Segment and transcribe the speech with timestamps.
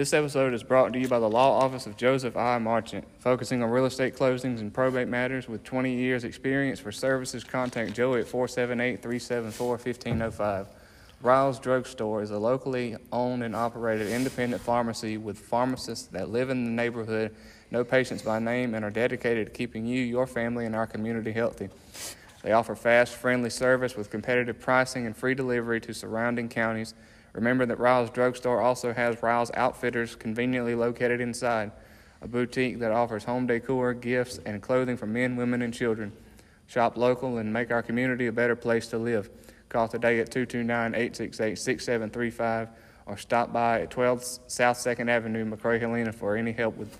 [0.00, 2.56] This episode is brought to you by the Law Office of Joseph I.
[2.56, 6.80] Marchant, focusing on real estate closings and probate matters with 20 years' experience.
[6.80, 10.68] For services, contact Joey at 478 374 1505.
[11.20, 16.64] Riles Drugstore is a locally owned and operated independent pharmacy with pharmacists that live in
[16.64, 17.36] the neighborhood,
[17.70, 21.32] know patients by name, and are dedicated to keeping you, your family, and our community
[21.32, 21.68] healthy.
[22.42, 26.94] They offer fast, friendly service with competitive pricing and free delivery to surrounding counties.
[27.32, 31.70] Remember that Riles Drugstore also has Riles Outfitters conveniently located inside,
[32.20, 36.12] a boutique that offers home decor, gifts, and clothing for men, women, and children.
[36.66, 39.30] Shop local and make our community a better place to live.
[39.68, 42.68] Call today at 229 868 6735
[43.06, 46.96] or stop by at 12 South 2nd Avenue, McRae Helena for any help with,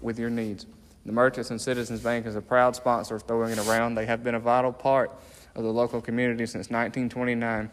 [0.00, 0.66] with your needs.
[1.04, 3.94] The Merchants and Citizens Bank is a proud sponsor of Throwing It Around.
[3.94, 5.10] They have been a vital part
[5.54, 7.70] of the local community since 1929.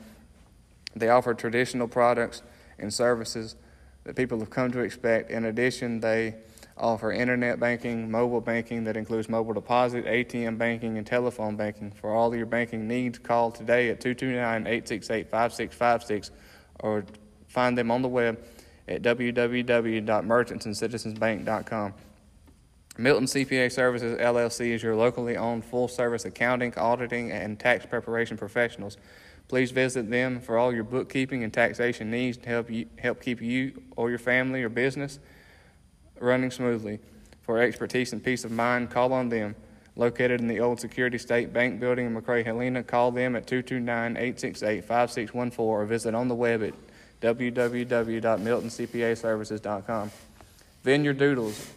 [0.96, 2.42] They offer traditional products
[2.80, 3.56] and services
[4.04, 5.32] that people have come to expect.
[5.32, 6.36] In addition, they
[6.78, 11.92] offer internet banking, mobile banking that includes mobile deposit, ATM banking, and telephone banking.
[11.92, 16.32] For all your banking needs, call today at 229 868 5656
[16.80, 17.06] or
[17.48, 18.40] find them on the web
[18.88, 21.94] at www.merchantsandcitizensbank.com.
[22.96, 28.38] Milton CPA Services LLC is your locally owned full service accounting, auditing, and tax preparation
[28.38, 28.98] professionals.
[29.48, 33.42] Please visit them for all your bookkeeping and taxation needs to help you help keep
[33.42, 35.20] you or your family or business
[36.20, 37.00] running smoothly.
[37.42, 39.56] For expertise and peace of mind, call on them.
[39.96, 44.18] Located in the old Security State Bank building in McRae Helena, call them at 229
[44.18, 46.74] 868 5614 or visit on the web at
[47.22, 50.12] www.miltoncpaservices.com.
[50.84, 51.70] Vineyard Doodles.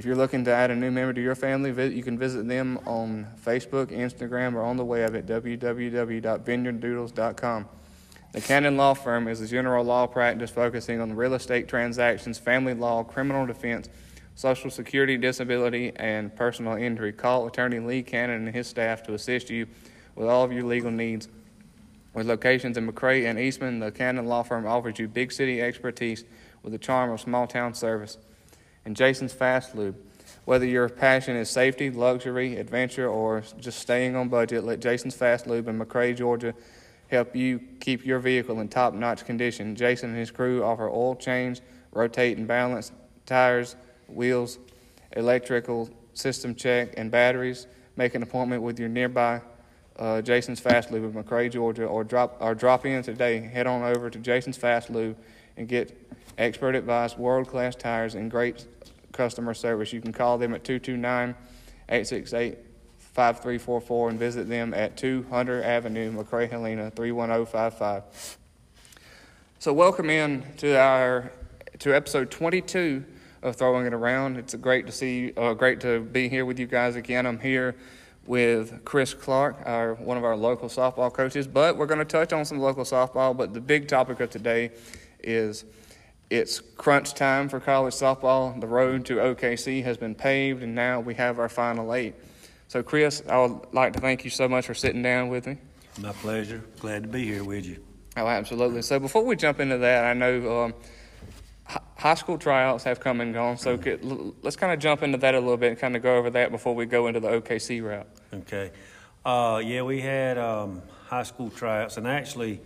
[0.00, 2.78] If you're looking to add a new member to your family, you can visit them
[2.86, 7.68] on Facebook, Instagram, or on the web at www.vineyarddoodles.com.
[8.32, 12.72] The Cannon Law Firm is a general law practice focusing on real estate transactions, family
[12.72, 13.90] law, criminal defense,
[14.36, 17.12] social security, disability, and personal injury.
[17.12, 19.66] Call attorney Lee Cannon and his staff to assist you
[20.14, 21.28] with all of your legal needs.
[22.14, 26.24] With locations in McRae and Eastman, the Cannon Law Firm offers you big city expertise
[26.62, 28.16] with the charm of small town service.
[28.90, 29.94] And Jason's Fast Lube.
[30.46, 35.46] Whether your passion is safety, luxury, adventure, or just staying on budget, let Jason's Fast
[35.46, 36.54] Lube in McRae, Georgia,
[37.06, 39.76] help you keep your vehicle in top notch condition.
[39.76, 41.60] Jason and his crew offer oil change,
[41.92, 42.90] rotate and balance,
[43.26, 43.76] tires,
[44.08, 44.58] wheels,
[45.12, 47.68] electrical system check, and batteries.
[47.94, 49.40] Make an appointment with your nearby
[50.00, 53.38] uh, Jason's Fast Lube in McRae, Georgia, or drop or drop in today.
[53.38, 55.16] Head on over to Jason's Fast Lube
[55.56, 55.96] and get
[56.38, 58.66] expert advice, world class tires, and great
[59.12, 59.92] customer service.
[59.92, 61.34] You can call them at 229
[61.88, 62.58] 868
[62.98, 68.38] 5344 and visit them at 200 Avenue, McRae Helena 31055.
[69.58, 71.32] So, welcome in to our
[71.80, 73.04] to episode 22
[73.42, 74.36] of Throwing It Around.
[74.36, 77.26] It's great to see, uh, great to be here with you guys again.
[77.26, 77.74] I'm here
[78.26, 81.46] with Chris Clark, our one of our local softball coaches.
[81.46, 83.36] But we're going to touch on some local softball.
[83.36, 84.70] But the big topic of today
[85.22, 85.64] is
[86.30, 88.58] it's crunch time for college softball.
[88.60, 92.14] The road to OKC has been paved, and now we have our final eight.
[92.68, 95.58] So, Chris, I would like to thank you so much for sitting down with me.
[96.00, 96.62] My pleasure.
[96.78, 97.82] Glad to be here with you.
[98.16, 98.82] Oh, absolutely.
[98.82, 100.74] So, before we jump into that, I know um,
[101.64, 103.56] hi- high school tryouts have come and gone.
[103.56, 106.02] So, could, l- let's kind of jump into that a little bit and kind of
[106.02, 108.06] go over that before we go into the OKC route.
[108.32, 108.70] Okay.
[109.24, 112.60] Uh, yeah, we had um, high school tryouts, and actually,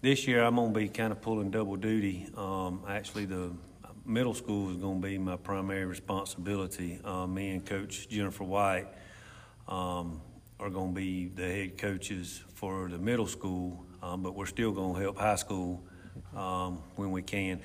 [0.00, 2.26] this year I'm going to be kind of pulling double duty.
[2.36, 3.52] Um, actually, the
[4.06, 6.98] middle school is going to be my primary responsibility.
[7.04, 8.86] Uh, me and Coach Jennifer White
[9.68, 10.22] um,
[10.58, 14.72] are going to be the head coaches for the middle school, um, but we're still
[14.72, 15.84] going to help high school
[16.34, 17.60] um, when we can.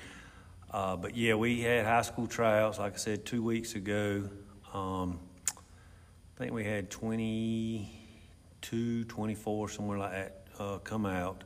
[0.70, 4.28] Uh, but yeah, we had high school tryouts, like I said, two weeks ago.
[4.74, 11.44] Um, I think we had 22, 24, somewhere like that, uh, come out.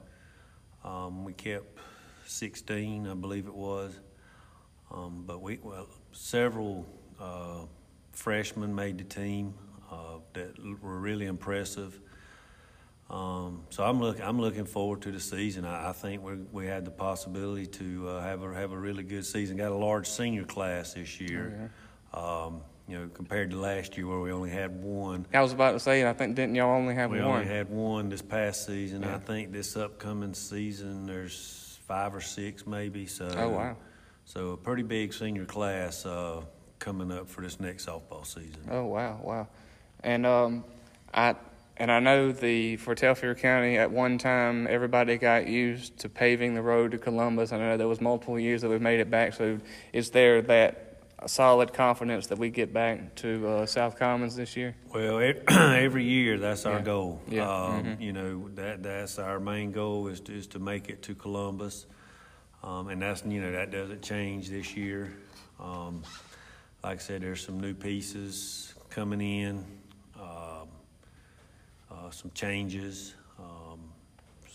[0.85, 1.79] Um, we kept
[2.27, 3.99] 16, I believe it was.
[4.91, 6.87] Um, but we, well, several
[7.21, 7.67] uh,
[8.13, 9.55] freshmen made the team
[9.91, 12.01] uh, that were really impressive.
[13.09, 15.65] Um, so I'm look, I'm looking forward to the season.
[15.65, 19.03] I, I think we we had the possibility to uh, have a have a really
[19.03, 19.57] good season.
[19.57, 21.73] Got a large senior class this year.
[22.15, 25.25] Um, you know, compared to last year where we only had one.
[25.33, 27.27] I was about to say, I think didn't y'all only have We one?
[27.27, 29.03] We only had one this past season.
[29.03, 29.15] Yeah.
[29.15, 33.07] I think this upcoming season there's five or six maybe.
[33.07, 33.77] So Oh, wow.
[34.25, 36.43] So a pretty big senior class uh,
[36.81, 38.69] coming up for this next softball season.
[38.69, 39.49] Oh wow, wow.
[40.03, 40.65] And um,
[41.15, 41.37] I
[41.77, 46.55] and I know the for Telfair County at one time everybody got used to paving
[46.55, 47.53] the road to Columbus.
[47.53, 49.35] I know there was multiple years that we've made it back.
[49.35, 49.61] So
[49.93, 50.90] is there that
[51.27, 54.75] solid confidence that we get back to uh, South Commons this year?
[54.95, 56.83] Well, e- every year that's our Yeah.
[56.85, 57.21] goal.
[57.29, 57.49] Yeah.
[57.51, 61.15] Um, You know that that's our main goal is to, is to make it to
[61.15, 61.87] Columbus,
[62.63, 65.13] um, and that's you know that doesn't change this year.
[65.59, 66.03] Um,
[66.83, 69.65] like I said, there's some new pieces coming in,
[70.19, 70.69] um,
[71.91, 73.15] uh, some changes.
[73.39, 73.81] Um,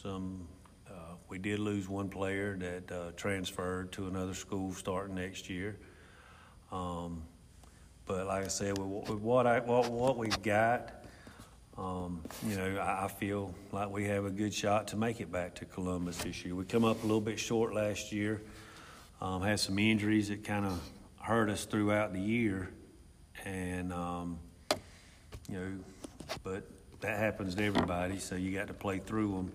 [0.01, 0.47] some
[0.89, 0.93] uh,
[1.29, 5.77] we did lose one player that uh, transferred to another school starting next year.
[6.71, 7.23] Um,
[8.05, 10.93] but like I said, with, with what I what what we've got,
[11.77, 15.31] um, you know, I, I feel like we have a good shot to make it
[15.31, 16.55] back to Columbus this year.
[16.55, 18.41] We come up a little bit short last year.
[19.21, 20.79] Um, had some injuries that kind of
[21.21, 22.69] hurt us throughout the year,
[23.43, 24.39] and um,
[25.49, 25.71] you know,
[26.43, 26.63] but
[27.01, 28.19] that happens to everybody.
[28.19, 29.51] So you got to play through them.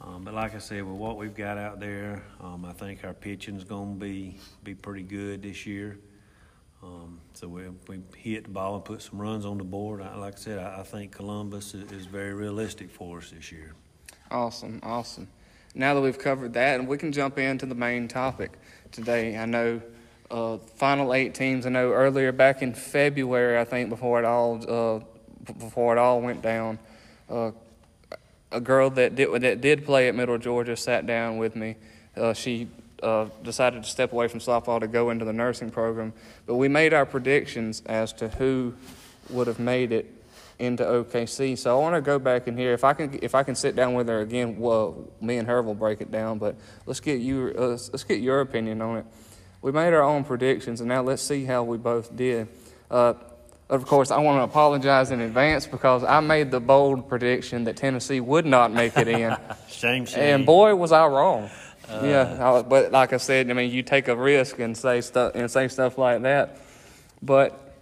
[0.00, 3.14] Um, but like I said, with what we've got out there, um, I think our
[3.14, 5.98] pitching's going to be be pretty good this year.
[6.82, 10.02] Um, so we we hit the ball and put some runs on the board.
[10.02, 13.52] I, like I said, I, I think Columbus is, is very realistic for us this
[13.52, 13.74] year.
[14.30, 15.28] Awesome, awesome.
[15.74, 18.52] Now that we've covered that, and we can jump into the main topic
[18.90, 19.38] today.
[19.38, 19.80] I know
[20.30, 21.66] uh, final eight teams.
[21.66, 25.00] I know earlier back in February, I think before it all uh,
[25.58, 26.80] before it all went down,
[27.30, 27.52] uh,
[28.50, 31.76] a girl that did that did play at Middle Georgia sat down with me.
[32.16, 32.68] Uh, she
[33.02, 36.12] uh, decided to step away from softball to go into the nursing program,
[36.46, 38.74] but we made our predictions as to who
[39.30, 40.12] would have made it
[40.58, 41.58] into OKC.
[41.58, 42.72] So I want to go back in here.
[42.72, 45.60] If I can, if I can sit down with her again, well, me and her
[45.62, 46.38] will break it down.
[46.38, 46.56] But
[46.86, 49.06] let's get you, uh, let's, let's get your opinion on it.
[49.60, 52.48] We made our own predictions, and now let's see how we both did.
[52.90, 53.14] Uh,
[53.68, 57.76] of course, I want to apologize in advance because I made the bold prediction that
[57.76, 59.36] Tennessee would not make it in.
[59.68, 60.20] Shame, shame.
[60.22, 61.48] And boy, was I wrong.
[61.88, 65.32] Yeah, I, but like I said, I mean, you take a risk and say stuff
[65.34, 66.58] and say stuff like that.
[67.20, 67.74] But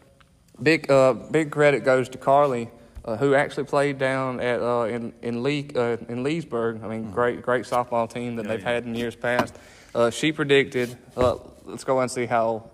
[0.62, 2.70] big, uh, big credit goes to Carly,
[3.04, 6.82] uh, who actually played down at uh, in in Lee uh, in Leesburg.
[6.82, 8.72] I mean, great, great softball team that Yeah, they've yeah.
[8.72, 9.54] had in years past.
[9.94, 10.96] Uh, she predicted.
[11.16, 12.70] Uh, let's go and see how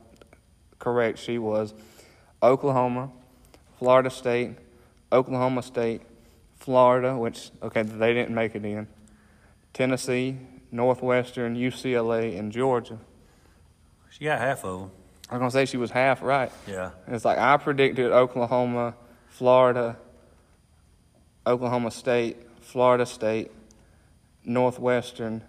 [0.78, 1.74] correct she was.
[2.42, 3.10] Oklahoma,
[3.78, 4.52] Florida State,
[5.12, 6.02] Oklahoma State,
[6.58, 8.86] Florida, which okay they didn't make it in.
[9.72, 10.36] Tennessee,
[10.76, 12.98] Northwestern, UCLA, and Georgia.
[14.10, 14.90] she got half of them.
[15.28, 16.52] I was gonna say she was half right.
[16.68, 16.90] Yeah.
[17.08, 18.94] It's like I predicted Oklahoma,
[19.28, 19.96] Florida,
[21.46, 23.50] Oklahoma State, Florida State,
[24.44, 25.42] Northwestern,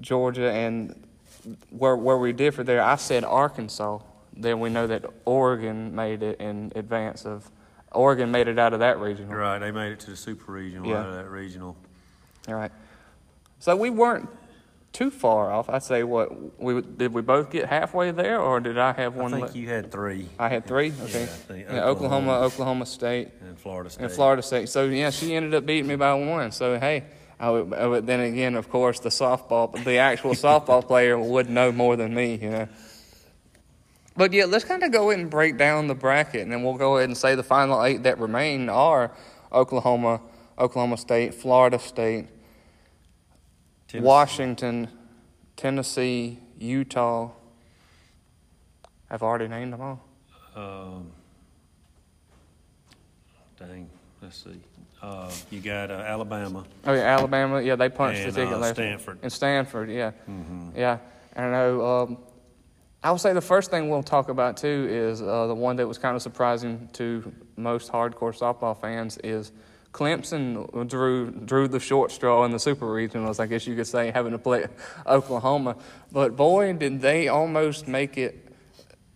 [0.00, 0.94] Georgia, and
[1.70, 3.98] where where we differ there, I said Arkansas.
[4.36, 7.50] Then we know that Oregon made it in advance of.
[7.90, 9.34] Oregon made it out of that regional.
[9.34, 9.58] Right.
[9.58, 10.98] They made it to the super regional Yeah.
[11.00, 11.74] out of that regional.
[12.46, 12.70] All right.
[13.60, 14.28] So we weren't
[14.92, 15.68] too far off.
[15.68, 17.12] I'd say what we did.
[17.12, 19.32] We both get halfway there, or did I have one?
[19.34, 20.28] I think you had three.
[20.38, 20.92] I had three.
[21.04, 21.28] Okay.
[21.50, 22.46] Yeah, I Yeah, Oklahoma, Oklahoma.
[22.46, 24.04] Oklahoma State, And Florida State.
[24.04, 24.68] and Florida State.
[24.68, 26.50] So yeah, she ended up beating me by one.
[26.52, 27.04] So hey,
[27.38, 31.48] I would, I would- then again, of course, the softball, the actual softball player would
[31.48, 32.68] know more than me, you know.
[34.16, 36.74] But yeah, let's kind of go ahead and break down the bracket, and then we'll
[36.74, 39.12] go ahead and say the final eight that remain are
[39.52, 40.20] Oklahoma,
[40.58, 42.26] Oklahoma State, Florida State,
[43.88, 44.06] Tennessee.
[44.06, 44.88] Washington,
[45.56, 47.30] Tennessee, Utah.
[49.10, 50.04] I've already named them all.
[50.54, 51.10] Um,
[53.58, 53.88] dang,
[54.20, 54.60] let's see.
[55.00, 56.64] Uh, you got uh, Alabama.
[56.84, 57.62] Oh yeah, Alabama.
[57.62, 59.18] Yeah, they punched And, the ticket uh, last Stanford.
[59.22, 60.76] And Stanford, yeah, Mhm.
[60.76, 60.98] yeah.
[61.34, 61.86] And I know.
[61.86, 62.18] Um,
[63.02, 65.86] I would say the first thing we'll talk about too is uh, the one that
[65.86, 69.52] was kind of surprising to most hardcore softball fans is
[69.92, 73.40] Clemson drew drew the short straw in the super regionals.
[73.40, 74.66] I guess you could say having to play
[75.06, 75.76] Oklahoma,
[76.12, 78.44] but boy, did they almost make it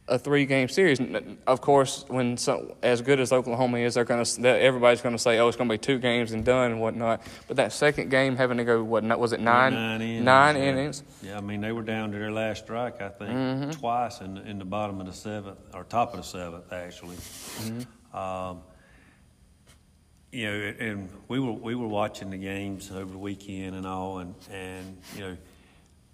[0.08, 1.00] a three game series.
[1.46, 5.18] Of course, when so, as good as Oklahoma is, they're going to everybody's going to
[5.18, 8.10] say, "Oh, it's going to be two games and done and whatnot." But that second
[8.10, 10.24] game, having to go what was it nine Nine innings.
[10.24, 10.62] nine yeah.
[10.62, 11.02] innings?
[11.22, 13.70] Yeah, I mean, they were down to their last strike, I think, Mm-hmm.
[13.70, 17.16] twice in, in the bottom of the seventh, or top of the seventh, actually.
[17.16, 18.16] Mm-hmm.
[18.16, 18.60] Um,
[20.32, 24.18] you know, and we were we were watching the games over the weekend and all,
[24.18, 25.36] and and you know,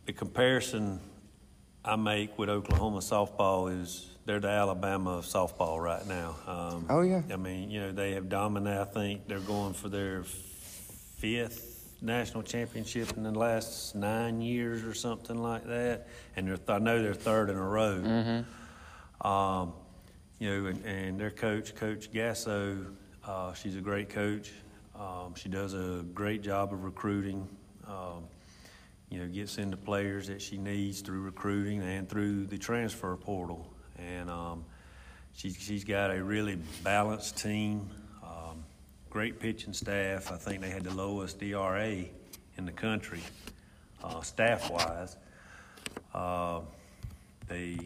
[0.06, 1.00] the comparison
[1.84, 6.34] I make with Oklahoma softball is they're the Alabama of softball right now.
[6.46, 7.22] Um, Oh, yeah.
[7.32, 8.80] I mean, you know, they have dominated.
[8.80, 14.94] I think they're going for their fifth national championship in the last nine years or
[14.94, 18.44] something like that, and they're I know they're third in a row.
[19.20, 19.72] Um,
[20.38, 22.84] you know, and, and their coach, Coach Gasso,
[23.28, 24.50] uh, she's a great coach.
[24.98, 27.46] Um, she does a great job of recruiting.
[27.86, 28.24] Um,
[29.10, 33.70] you know, gets into players that she needs through recruiting and through the transfer portal.
[33.98, 34.64] And um,
[35.34, 37.90] she's, she's got a really balanced team,
[38.22, 38.64] um,
[39.10, 40.32] great pitching staff.
[40.32, 42.04] I think they had the lowest ERA
[42.56, 43.20] in the country,
[44.02, 45.16] uh, staff wise.
[46.14, 46.60] Uh,
[47.46, 47.78] they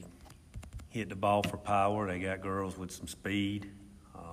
[0.90, 2.06] hit the ball for power.
[2.06, 3.70] They got girls with some speed.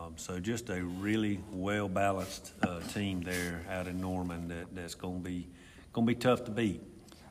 [0.10, 4.96] Um, so just a really well balanced uh, team there out in Norman that, that's
[4.96, 5.48] going to be
[5.94, 6.82] going to be tough to beat.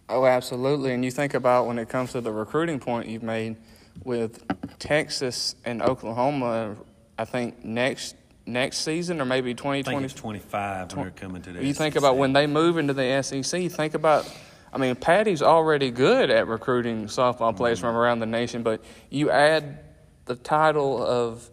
[0.08, 0.92] Oh, absolutely.
[0.92, 3.56] And you think about when it comes to the recruiting point you've made
[4.04, 4.44] with
[4.78, 6.76] Texas and Oklahoma.
[7.18, 8.14] I think next
[8.46, 10.04] next season or maybe I think 2020.
[10.04, 13.22] it's 25 when they're coming to the You think about when they move into the
[13.22, 13.70] SEC.
[13.70, 14.32] Think about,
[14.72, 19.30] I mean, Patty's already good at recruiting softball players from around the nation, but you
[19.30, 19.80] add
[20.24, 21.50] the title of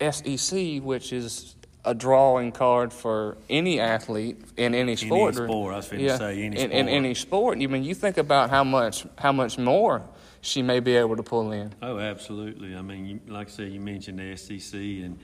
[0.00, 5.36] SEC, which is a drawing card for any athlete in any sport.
[5.36, 7.58] Any sport, I was finna say, any in, in any sport.
[7.58, 10.02] You mean you think about how much how much more
[10.40, 11.72] she may be able to pull in.
[11.82, 12.74] Oh, absolutely.
[12.74, 15.18] I mean, you, like I said, you mentioned the SEC, and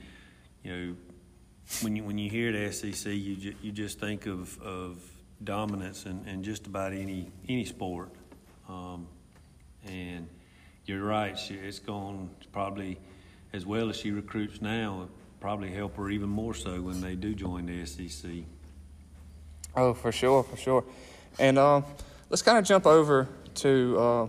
[0.63, 0.95] you know,
[1.81, 4.97] when you when you hear the SEC, you ju- you just think of of
[5.43, 8.09] dominance in, in just about any any sport.
[8.69, 9.07] Um,
[9.85, 10.27] and
[10.85, 11.37] you're right.
[11.37, 12.97] She, it's going to probably
[13.53, 15.07] as well as she recruits now.
[15.39, 18.31] Probably help her even more so when they do join the SEC.
[19.75, 20.83] Oh, for sure, for sure.
[21.39, 21.81] And uh,
[22.29, 23.99] let's kind of jump over to.
[23.99, 24.27] Uh,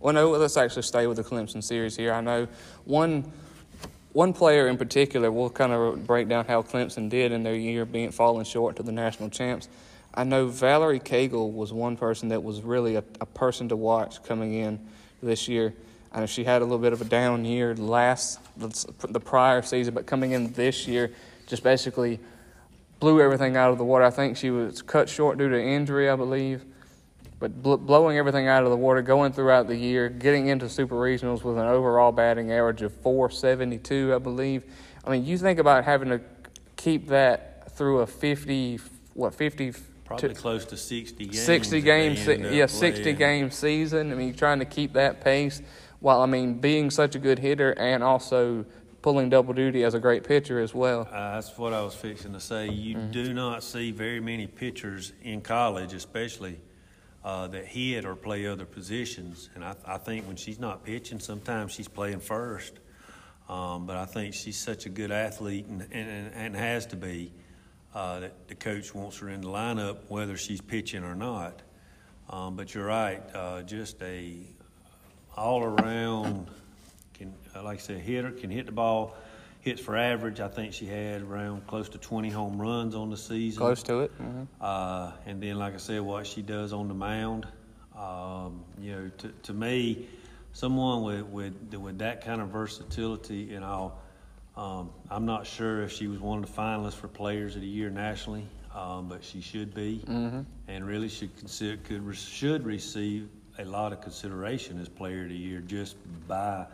[0.00, 2.12] well, no, let's actually stay with the Clemson series here.
[2.12, 2.46] I know
[2.84, 3.32] one
[4.12, 5.30] one player in particular.
[5.32, 8.82] We'll kind of break down how Clemson did in their year, being falling short to
[8.82, 9.68] the national champs.
[10.14, 14.22] I know Valerie Cagle was one person that was really a, a person to watch
[14.22, 14.80] coming in
[15.22, 15.74] this year.
[16.12, 19.94] I know she had a little bit of a down year last the prior season,
[19.94, 21.12] but coming in this year,
[21.46, 22.18] just basically
[22.98, 24.04] blew everything out of the water.
[24.04, 26.64] I think she was cut short due to injury, I believe.
[27.38, 30.96] But bl- blowing everything out of the water, going throughout the year, getting into super
[30.96, 34.64] regionals with an overall batting average of 472, I believe.
[35.04, 36.20] I mean, you think about having to
[36.76, 38.80] keep that through a 50,
[39.14, 39.72] what, 50,
[40.04, 41.38] Probably close to 60 games.
[41.38, 43.18] 60 if game, they se- yeah, 60 playing.
[43.18, 44.10] game season.
[44.10, 45.60] I mean, trying to keep that pace
[46.00, 48.64] while, I mean, being such a good hitter and also
[49.02, 51.08] pulling double duty as a great pitcher as well.
[51.10, 52.68] Uh, that's what I was fixing to say.
[52.68, 53.10] You Mm-hmm.
[53.12, 56.58] do not see very many pitchers in college, especially
[57.24, 59.50] uh, that hit or play other positions.
[59.54, 62.74] And I, I think when she's not pitching, sometimes she's playing first.
[63.48, 67.32] Um, but I think she's such a good athlete and, and, and has to be
[67.94, 71.62] uh, that the coach wants her in the lineup whether she's pitching or not.
[72.28, 74.34] Um, but you're right, uh, just a
[75.38, 76.48] all around
[77.14, 79.16] can uh, like I said hitter can hit the ball
[79.60, 83.16] hits for average I think she had around close to 20 home runs on the
[83.16, 84.10] season Close to it.
[84.12, 87.46] hmm uh, and then like I said what she does on the mound
[87.96, 90.08] um, you know to, to me
[90.52, 93.98] someone with, with with that kind of versatility and I'll
[94.56, 97.68] um, I'm not sure if she was one of the finalists for Players of the
[97.68, 100.40] Year nationally, um, but she should be, Mm-hmm.
[100.66, 105.36] and really should consider could should receive a lot of consideration as Player of the
[105.36, 105.96] Year just
[106.28, 106.66] by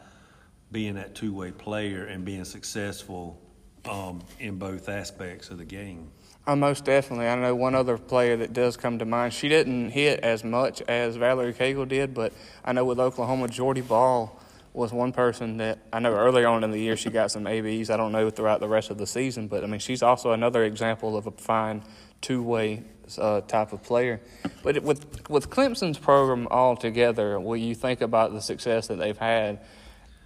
[0.70, 3.40] being that two way player and being successful
[3.88, 6.10] um, in both aspects of the game.
[6.46, 7.26] Oh, most definitely.
[7.26, 9.32] I know one other player that does come to mind.
[9.32, 13.80] She didn't hit as much as Valerie Cagle did, but I know with Oklahoma, Jordy
[13.80, 14.38] Bahl
[14.74, 17.88] was one person that I know early on in the year she got some ABs.
[17.88, 20.64] I don't know throughout the rest of the season, but I mean she's also another
[20.64, 21.82] example of a fine
[22.20, 22.82] two-way
[23.18, 24.20] uh, type of player.
[24.62, 29.18] But it, with with Clemson's program altogether, when you think about the success that they've
[29.18, 29.60] had,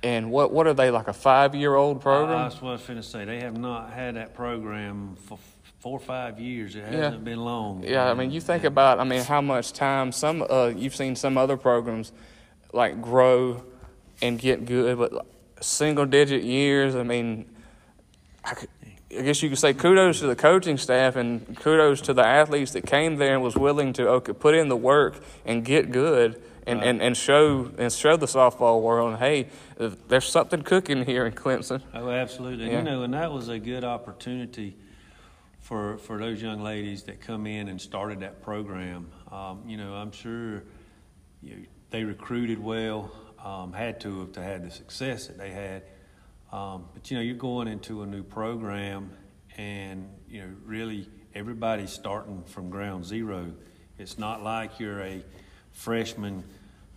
[0.02, 2.38] and what what are they like a five-year-old program?
[2.38, 3.25] Uh, that's what I was going to say.
[3.25, 5.38] They have not had that program for
[5.80, 6.75] four or five years.
[6.75, 7.82] It hasn't been long.
[7.85, 11.14] Yeah, I mean, you think about, I mean, how much time some uh, you've seen
[11.16, 12.12] some other programs
[12.73, 13.62] like grow
[14.20, 15.25] and get good, but
[15.61, 16.94] single digit years.
[16.97, 17.47] I mean,
[18.44, 18.68] I, could-
[19.16, 22.72] I guess you could say kudos to the coaching staff and kudos to the athletes
[22.72, 26.42] that came there and was willing to okay, put in the work and get good.
[26.66, 29.48] And, and, and show and show the softball world, hey,
[29.78, 31.80] there's something cooking here in Clemson.
[31.94, 32.64] Oh, absolutely.
[32.64, 32.78] And, Yeah.
[32.80, 34.76] You know, and that was a good opportunity
[35.60, 39.10] for for those young ladies that come in and started that program.
[39.32, 40.62] Um, you know, I'm sure
[41.40, 43.10] you they recruited well,
[43.42, 45.84] um, had to have to had the success that they had.
[46.52, 49.11] Um, but you know, you're going into a new program,
[49.57, 53.52] and you know, really everybody's starting from ground zero.
[53.99, 55.23] It's not like you're a
[55.73, 56.45] freshman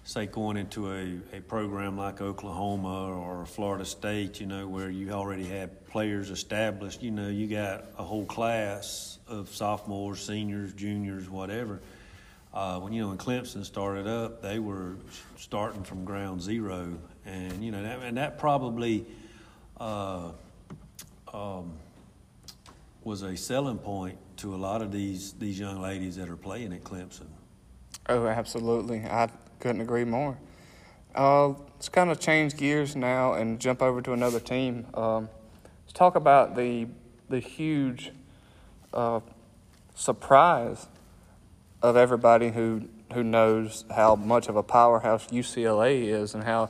[0.03, 5.12] say going into a, a program like Oklahoma or Florida State, you know, where you
[5.12, 11.29] already have players established, you know, you got a whole class of sophomores, seniors, juniors,
[11.29, 11.81] whatever.
[12.53, 14.98] Uh, when you know when Clemson started up, they were
[15.38, 19.05] starting from ground zero, and you know that and that probably
[19.81, 20.29] uh,
[21.33, 21.73] um,
[23.03, 26.71] was a selling point to a lot of these these young ladies that are playing
[26.71, 27.27] at Clemson.
[28.07, 29.00] Oh, absolutely.
[29.00, 30.38] I couldn't agree more.
[31.15, 34.85] Uh, let's kind of change gears now and jump over to another team.
[34.93, 35.29] Um,
[35.83, 36.88] let's talk about the
[37.29, 38.11] the huge
[38.93, 39.21] uh,
[39.95, 40.88] surprise
[41.81, 42.83] of everybody who
[43.13, 46.69] who knows how much of a powerhouse UCLA is and how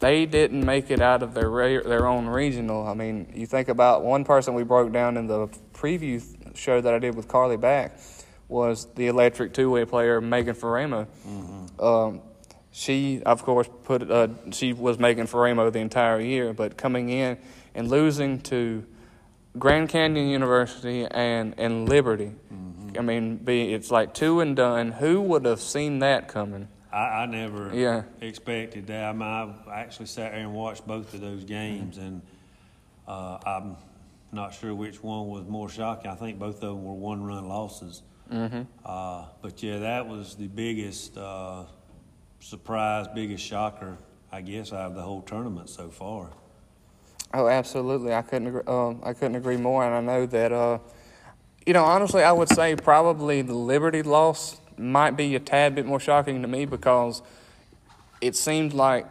[0.00, 1.50] they didn't make it out of their
[1.82, 2.86] their own regional.
[2.86, 6.22] I mean, you think about one person we broke down in the preview
[6.56, 7.98] show that I did with Carly Back
[8.48, 11.06] was the electric two way player Megan Faraimo.
[11.26, 11.84] Mm-hmm.
[11.84, 12.20] Um,
[12.70, 17.38] she, of course, put uh, she was Megan Faraimo the entire year, but coming in
[17.74, 18.84] and losing to
[19.58, 22.32] Grand Canyon University and and Liberty.
[22.52, 24.92] Mm-hmm I mean, be it's like two and done.
[24.92, 26.68] Who would have seen that coming?
[26.98, 28.02] I, I never yeah.
[28.20, 29.04] expected that.
[29.04, 32.22] I, mean, I actually sat there and watched both of those games, and
[33.06, 33.76] uh, I'm
[34.32, 36.10] not sure which one was more shocking.
[36.10, 38.02] I think both of them were one-run losses.
[38.32, 38.62] Mm-hmm.
[38.84, 41.64] Uh, but yeah, that was the biggest uh,
[42.40, 43.96] surprise, biggest shocker,
[44.32, 46.30] I guess, out of the whole tournament so far.
[47.32, 48.12] Oh, absolutely!
[48.12, 50.78] I couldn't agree, um, I couldn't agree more, and I know that uh,
[51.66, 55.86] you know, honestly, I would say probably the Liberty loss might be a tad bit
[55.86, 57.22] more shocking to me because
[58.20, 59.06] it seemed like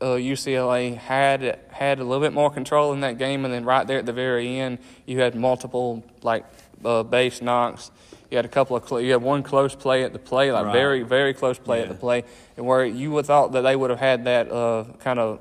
[0.00, 3.86] uh, UCLA had had a little bit more control in that game, and then right
[3.86, 6.44] there at the very end, you had multiple like
[6.84, 7.90] uh, base knocks.
[8.30, 10.66] You had a couple of cl- you had one close play at the play, like
[10.66, 10.72] right.
[10.72, 11.84] very very close play yeah.
[11.84, 12.24] at the play,
[12.56, 15.40] and where you would thought that they would have had that uh, kind of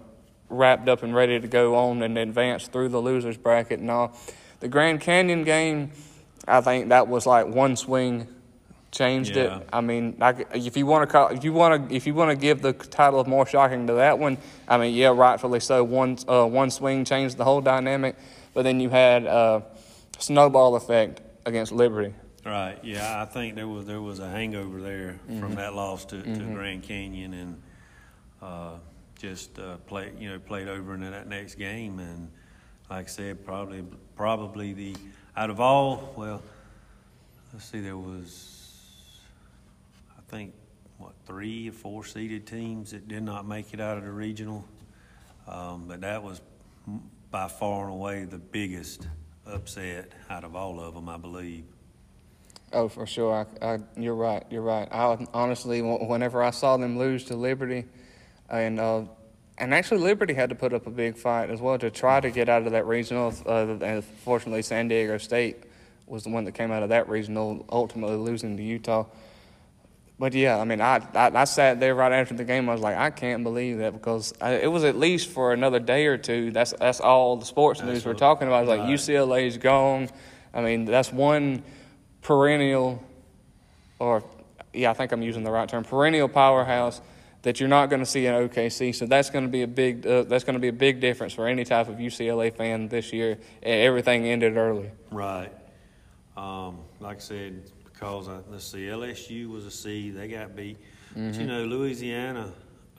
[0.50, 4.15] wrapped up and ready to go on and advance through the losers bracket and all.
[4.60, 5.91] The Grand Canyon game
[6.48, 8.28] I think that was like one swing
[8.93, 9.58] changed yeah.
[9.58, 9.69] it.
[9.73, 12.32] I mean, I, if you want to call, if you want to, if you want
[12.32, 15.84] to give the title of more shocking to that one, I mean, yeah, rightfully so.
[15.84, 18.15] One uh, one swing changed the whole dynamic,
[18.53, 19.62] but then you had uh,
[20.19, 22.13] snowball effect against Liberty.
[22.45, 22.77] Right.
[22.84, 25.39] Yeah, I think there was there was a hangover there mm-hmm.
[25.39, 26.53] from that loss to, to mm-hmm.
[26.53, 27.62] Grand Canyon, and
[28.41, 28.75] uh,
[29.19, 32.29] just uh, play you know played over into that next game, and
[32.89, 33.84] like I said, probably
[34.15, 34.95] probably the
[35.36, 36.43] out of all, well,
[37.51, 38.62] let's see, there was,
[40.34, 40.54] think,
[40.98, 44.65] what, three or four seeded teams that did not make it out of the regional.
[45.48, 46.41] Um, but that was
[47.30, 49.08] by far and away the biggest
[49.46, 51.65] upset out of all of them, I believe.
[52.72, 53.48] Oh, for sure.
[53.62, 54.43] I, I, you're right.
[54.50, 54.88] You're right.
[54.91, 57.86] I honestly, whenever I saw them lose to Liberty,
[58.50, 59.04] and uh,
[59.60, 62.32] and actually Liberty had to put up a big fight as well to try to
[62.32, 63.32] get out of that regional.
[63.46, 65.58] Uh, and fortunately, San Diego State
[66.08, 69.06] was the one that came out of that regional, ultimately losing to Utah.
[70.23, 72.69] But yeah, I mean, I, I, I sat there right after the game.
[72.69, 75.81] I was like, I can't believe that because I, it was at least for another
[75.81, 76.49] day or two.
[76.49, 78.62] That's that's all the sports that's news we're talking about.
[78.62, 78.89] It's like right.
[78.89, 80.07] UCLA's gone.
[80.53, 81.62] I mean, that's one
[82.21, 83.03] perennial,
[83.99, 84.23] or
[84.71, 87.01] yeah, I think I'm using the right term, perennial powerhouse
[87.41, 88.95] that you're not going to see in OKC.
[88.95, 91.33] So that's going to be a big uh, that's going to be a big difference
[91.33, 93.39] for any type of UCLA fan this year.
[93.62, 94.89] Everything ended early.
[95.12, 95.51] Right.
[96.38, 97.69] Um, like I said,
[98.03, 100.77] because I, let's see, LSU was a C, they got beat.
[101.11, 101.31] Mm-hmm.
[101.31, 102.51] But you know, Louisiana,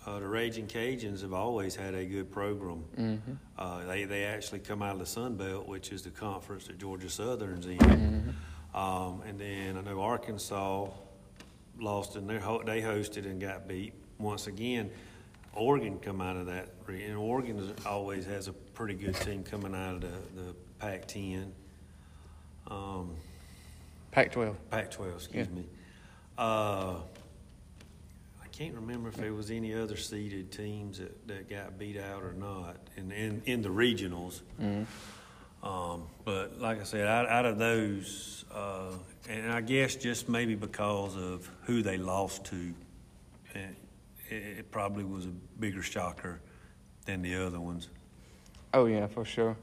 [0.06, 2.84] uh, the Raging Cajuns have always had a good program.
[2.98, 3.32] Mm-hmm.
[3.58, 6.78] Uh, they they actually come out of the Sun Belt, which is the conference that
[6.78, 7.78] Georgia Southern's in.
[7.78, 8.76] Mm-hmm.
[8.78, 10.88] Um, and then I know Arkansas
[11.78, 14.90] lost and they they hosted and got beat once again,
[15.54, 19.94] Oregon come out of that, and Oregon always has a pretty good team coming out
[19.94, 21.50] of the, the Pac-10.
[22.68, 23.14] Um,
[24.14, 24.54] Pac-12.
[24.70, 25.54] Pac-12, excuse yeah.
[25.56, 25.66] me.
[26.38, 26.94] Uh,
[28.40, 32.22] I can't remember if there was any other seeded teams that, that got beat out
[32.22, 34.42] or not in in, in the regionals.
[34.62, 34.84] Mm-hmm.
[35.66, 38.92] Um, but like I said, out, out of those, uh,
[39.28, 42.74] and I guess just maybe because of who they lost to,
[43.54, 43.76] it,
[44.30, 46.40] it probably was a bigger shocker
[47.06, 47.88] than the other ones.
[48.74, 49.56] Oh yeah, for sure.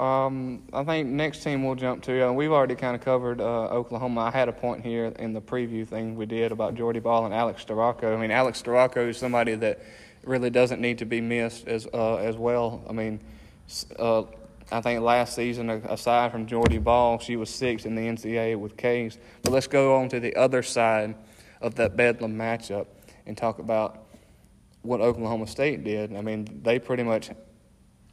[0.00, 2.28] Um, I think next team we'll jump to.
[2.28, 4.22] Uh, we've already kind of covered uh, Oklahoma.
[4.22, 7.34] I had a point here in the preview thing we did about Jordy Bahl and
[7.34, 8.16] Alex Storako.
[8.16, 9.82] I mean, Alex Storako is somebody that
[10.24, 12.82] really doesn't need to be missed as uh, as well.
[12.88, 13.20] I mean,
[13.98, 14.22] uh,
[14.72, 18.78] I think last season, aside from Jordy Bahl, she was sixth in the NCAA with
[18.78, 19.18] Ks.
[19.42, 21.14] But let's go on to the other side
[21.60, 22.86] of that Bedlam matchup
[23.26, 24.06] and talk about
[24.80, 26.16] what Oklahoma State did.
[26.16, 27.28] I mean, they pretty much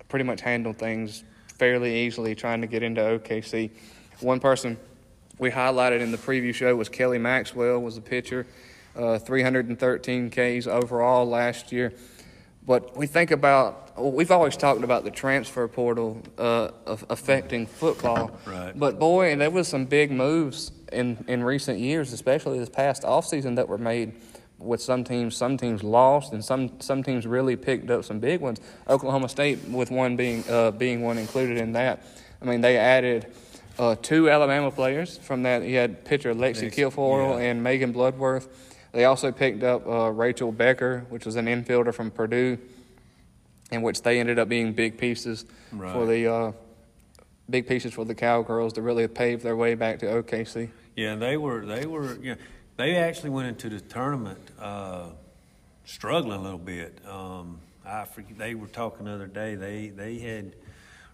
[0.09, 1.23] pretty much handled things
[1.57, 3.71] fairly easily, trying to get into OKC.
[4.19, 4.77] One person
[5.37, 8.47] we highlighted in the preview show was Kelly Maxwell, was a pitcher,
[8.95, 11.93] uh, 313 Ks overall last year.
[12.65, 18.37] But we think about, we've always talked about the transfer portal uh, affecting football.
[18.45, 18.77] Right.
[18.77, 23.55] But boy, there was some big moves in, in recent years, especially this past offseason,
[23.55, 24.13] that were made
[24.59, 25.35] with some teams.
[25.35, 28.59] Some teams lost, and some some teams really picked up some big ones.
[28.89, 32.03] Oklahoma State, with one being uh, being one included in that.
[32.41, 33.27] I mean, they added
[33.79, 35.63] uh, two Alabama players from that.
[35.63, 37.45] You had pitcher Lexi Kilfoyle yeah.
[37.45, 38.47] and Megan Bloodworth.
[38.91, 42.57] They also picked up uh, Rachel Becker, which was an infielder from Purdue,
[43.71, 45.91] in which they ended up being big pieces Right.
[45.91, 46.51] for the uh,
[47.49, 50.69] big pieces for the Cowgirls to really pave their way back to OKC.
[50.95, 52.35] Yeah, they were they were yeah
[52.77, 55.09] they actually went into the tournament uh,
[55.85, 56.99] struggling a little bit.
[57.07, 59.55] Um, I forget, they were talking the other day.
[59.55, 60.55] They they had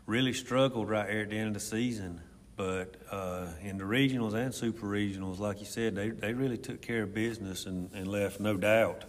[0.05, 2.21] really struggled right here at the end of the season.
[2.55, 6.81] But uh, in the regionals and super regionals, like you said, they, they really took
[6.81, 9.05] care of business and, and left no doubt,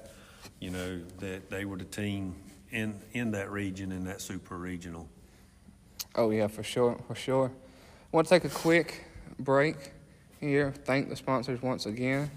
[0.61, 2.37] you know, that they were the team
[2.71, 5.09] in in that region in that super regional.
[6.15, 7.51] Oh yeah, for sure, for sure.
[7.51, 9.05] I want to take a quick
[9.39, 9.93] break
[10.41, 10.73] here.
[10.85, 12.31] Thank the sponsors once again.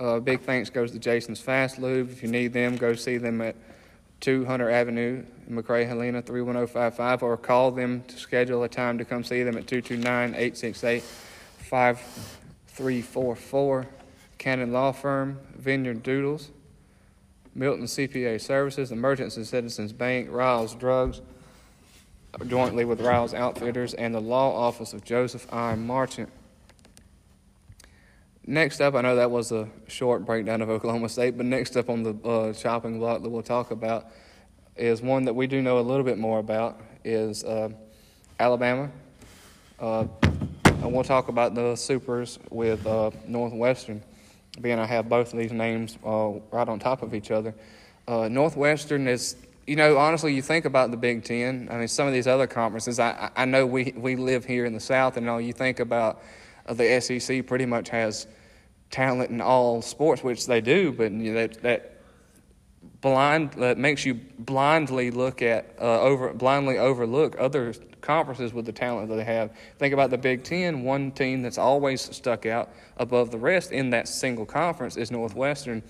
[0.00, 2.10] Uh, big thanks goes to Jason's Fast Lube.
[2.10, 3.54] If you need them, go see them at
[4.20, 9.42] 200 Avenue, McRae Helena 31055, or call them to schedule a time to come see
[9.42, 13.86] them at 229 868 5344.
[14.38, 16.48] Cannon Law Firm, Vineyard Doodles,
[17.54, 21.20] Milton CPA Services, Merchants and Citizens Bank, Riles Drugs,
[22.46, 25.74] jointly with Riles Outfitters, and the Law Office of Joseph I.
[25.74, 26.30] Marchant.
[28.50, 31.88] Next up, I know that was a short breakdown of Oklahoma State, but next up
[31.88, 34.08] on the uh, chopping block that we'll talk about
[34.74, 37.68] is one that we do know a little bit more about is uh,
[38.40, 38.90] Alabama.
[39.78, 40.04] Uh,
[40.64, 44.02] and we'll talk about the supers with uh, Northwestern,
[44.60, 47.54] being I have both of these names uh, right on top of each other.
[48.08, 49.36] Uh, Northwestern is,
[49.68, 51.68] you know, honestly, you think about the Big Ten.
[51.70, 52.98] I mean, some of these other conferences.
[52.98, 56.20] I, I know we we live here in the South, and all you think about
[56.68, 58.26] the SEC pretty much has
[58.90, 62.00] talent in all sports, which they do, but you know, that that
[63.00, 68.72] blind that makes you blindly look at uh, over blindly overlook other conferences with the
[68.72, 69.50] talent that they have.
[69.78, 70.82] Think about the Big Ten.
[70.82, 75.82] One team that's always stuck out above the rest in that single conference is Northwestern.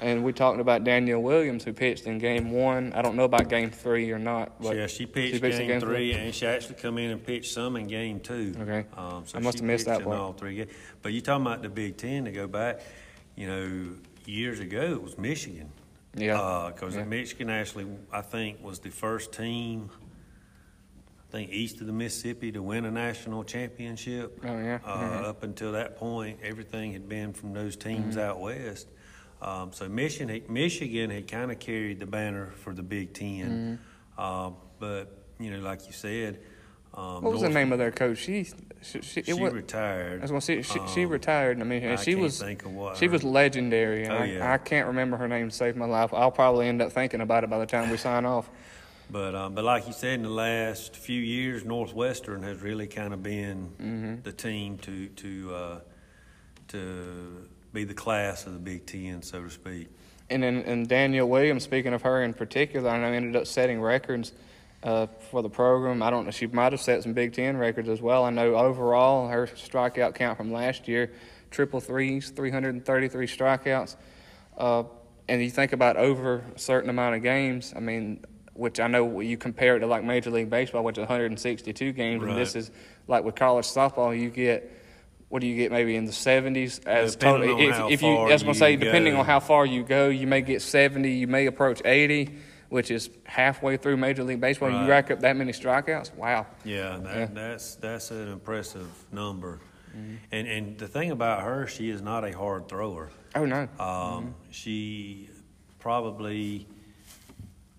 [0.00, 2.92] And we talked about Danielle Williams, who pitched in Game One.
[2.92, 5.80] I don't know about Game Three or not, but yeah, she pitched, pitched in game,
[5.80, 8.54] three, and she actually come in and pitched some in game two.
[8.60, 8.86] Okay.
[8.96, 10.16] um, so I must she have missed that part.
[10.16, 10.70] all three games.
[11.02, 12.80] But you talking about the Big Ten to go back?
[13.34, 13.90] You know,
[14.24, 15.72] years ago it was Michigan.
[16.14, 16.70] Yeah.
[16.72, 17.04] because Yeah.
[17.04, 19.90] Michigan actually, I think, was the first team.
[21.28, 24.40] I think east of the Mississippi to win a national championship.
[24.44, 24.78] Oh, yeah.
[24.84, 25.24] Uh, Mhm.
[25.24, 28.24] Up until that point, everything had been from those teams Mm-hmm.
[28.30, 28.88] out west.
[29.40, 33.74] Um, so Michigan, Michigan had kind of carried the banner for the Big 10 Mm-hmm.
[34.20, 35.06] Uh, but
[35.38, 36.40] you know, like you said,
[36.94, 38.18] um, what was the name of their coach?
[38.18, 38.44] She,
[38.82, 40.18] she, she, She was, retired.
[40.18, 41.60] I was going to say she, she Um, retired.
[41.60, 44.04] I mean, I and she can't was think of what she her- was legendary.
[44.04, 44.52] And Oh, I, yeah.
[44.52, 46.12] I can't remember her name to save my life.
[46.12, 48.50] I'll probably end up thinking about it by the time we sign off.
[49.10, 53.14] But um, but like you said, in the last few years, Northwestern has really kind
[53.14, 54.22] of been Mm-hmm.
[54.22, 55.80] the team to to uh,
[56.68, 57.48] to
[57.78, 59.88] be the class of the Big Ten, so to speak.
[60.30, 63.80] And then and Danielle Williams, speaking of her in particular, I know ended up setting
[63.80, 64.32] records
[64.82, 66.02] uh, for the program.
[66.02, 66.32] I don't know.
[66.32, 68.24] She might have set some Big Ten records as well.
[68.24, 71.12] I know overall her strikeout count from last year,
[71.50, 73.96] triple threes, 333 strikeouts.
[74.56, 74.82] Uh,
[75.28, 77.72] and you think about over a certain amount of games.
[77.76, 81.02] I mean, which I know you compare it to like Major League Baseball, which is
[81.02, 82.72] 162 games, and this is
[83.06, 84.74] like with college softball, you get.
[85.28, 85.70] What do you get?
[85.70, 87.82] Maybe in the 70s as Depending total.
[87.84, 88.78] on If, if you, far that's what I'm you saying.
[88.80, 89.20] Depending go.
[89.20, 92.30] on how far you go, you may get 70, you may approach 80,
[92.70, 94.70] which is halfway through Major League Baseball.
[94.70, 94.82] Right.
[94.84, 96.14] You rack up that many strikeouts.
[96.14, 96.46] Wow.
[96.64, 97.26] Yeah, that, Yeah.
[97.32, 99.60] that's that's an impressive number.
[99.96, 100.14] Mm-hmm.
[100.32, 103.10] And and the thing about her, she is not a hard thrower.
[103.34, 103.62] Oh no.
[103.62, 104.28] Um, Mm-hmm.
[104.50, 105.28] She
[105.78, 106.66] probably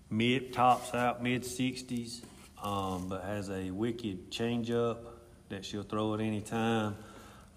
[0.08, 2.22] mid tops out mid sixties,
[2.62, 4.98] um, but has a wicked changeup
[5.48, 6.96] that she'll throw at any time.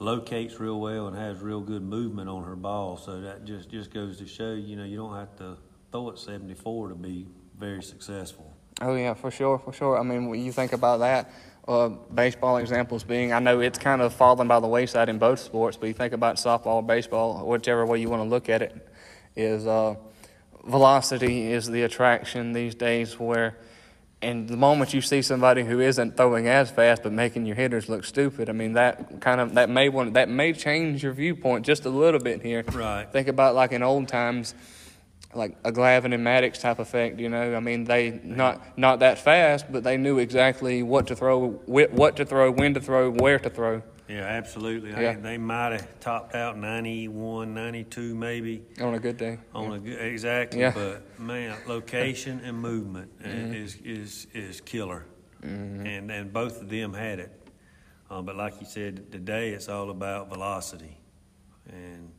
[0.03, 2.97] Locates real well and has real good movement on her ball.
[2.97, 5.57] So that just just goes to show, you know, you don't have to
[5.91, 8.51] throw it seventy four to be very successful.
[8.81, 9.97] Oh yeah, for sure, for sure.
[9.97, 11.31] I mean, when you think about that,
[11.67, 15.39] uh, baseball examples being, I know it's kind of fallen by the wayside in both
[15.39, 18.87] sports, but you think about softball, baseball, whichever way you want to look at it,
[19.35, 19.95] is uh,
[20.65, 23.57] velocity is the attraction these days where
[24.23, 27.89] and the moment you see somebody who isn't throwing as fast but making your hitters
[27.89, 31.65] look stupid, I mean that kind of that may want that may change your viewpoint
[31.65, 32.63] just a little bit here.
[32.73, 33.05] Right.
[33.11, 34.55] Think about like in old times,
[35.35, 37.19] like a Glavine and Maddux type effect.
[37.19, 41.15] You know, I mean they not not that fast, but they knew exactly what to
[41.15, 43.83] throw, wh- what to throw, when to throw, where to throw.
[44.13, 44.91] Yeah, absolutely.
[44.91, 45.13] Yeah.
[45.15, 49.39] They, they might have topped out 91, 92 maybe On a good day.
[49.55, 50.59] on a good, exactly.
[50.59, 50.71] Yeah.
[50.73, 55.05] But man, location and movement i- is is is killer,
[55.41, 55.85] Mm.
[55.87, 57.31] and and both of them had it.
[58.09, 60.97] Um, but like you said, today it's all about velocity,
[61.67, 62.11] and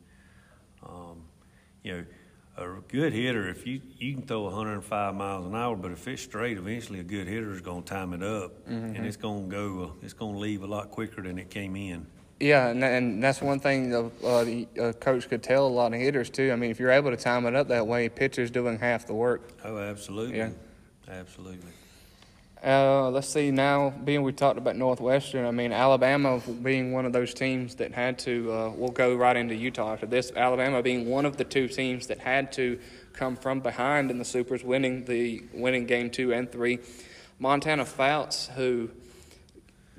[0.82, 1.22] um,
[1.82, 2.04] you know.
[2.56, 6.22] A good hitter, if you you can throw 105 miles an hour, but if it's
[6.22, 9.56] straight, eventually a good hitter is going to time it up, and it's going to
[9.56, 9.92] go.
[10.02, 12.06] It's going to leave a lot quicker than it came in.
[12.38, 15.94] Yeah, and, and that's one thing uh, uh, the uh, coach could tell a lot
[15.94, 16.52] of hitters too.
[16.52, 19.14] I mean, if you're able to time it up that way, pitcher's doing half the
[19.14, 19.50] work.
[19.64, 20.38] Oh, absolutely.
[20.38, 20.50] Yeah.
[21.08, 21.70] Absolutely.
[22.64, 27.12] Uh, let's see now, being we talked about Northwestern, I mean, Alabama being one of
[27.12, 30.32] those teams that had to, uh, we'll go right into Utah after this.
[30.34, 32.78] Alabama being one of the two teams that had to
[33.12, 36.78] come from behind in the Supers, winning the winning game two and three.
[37.38, 38.88] Montana Fouts, who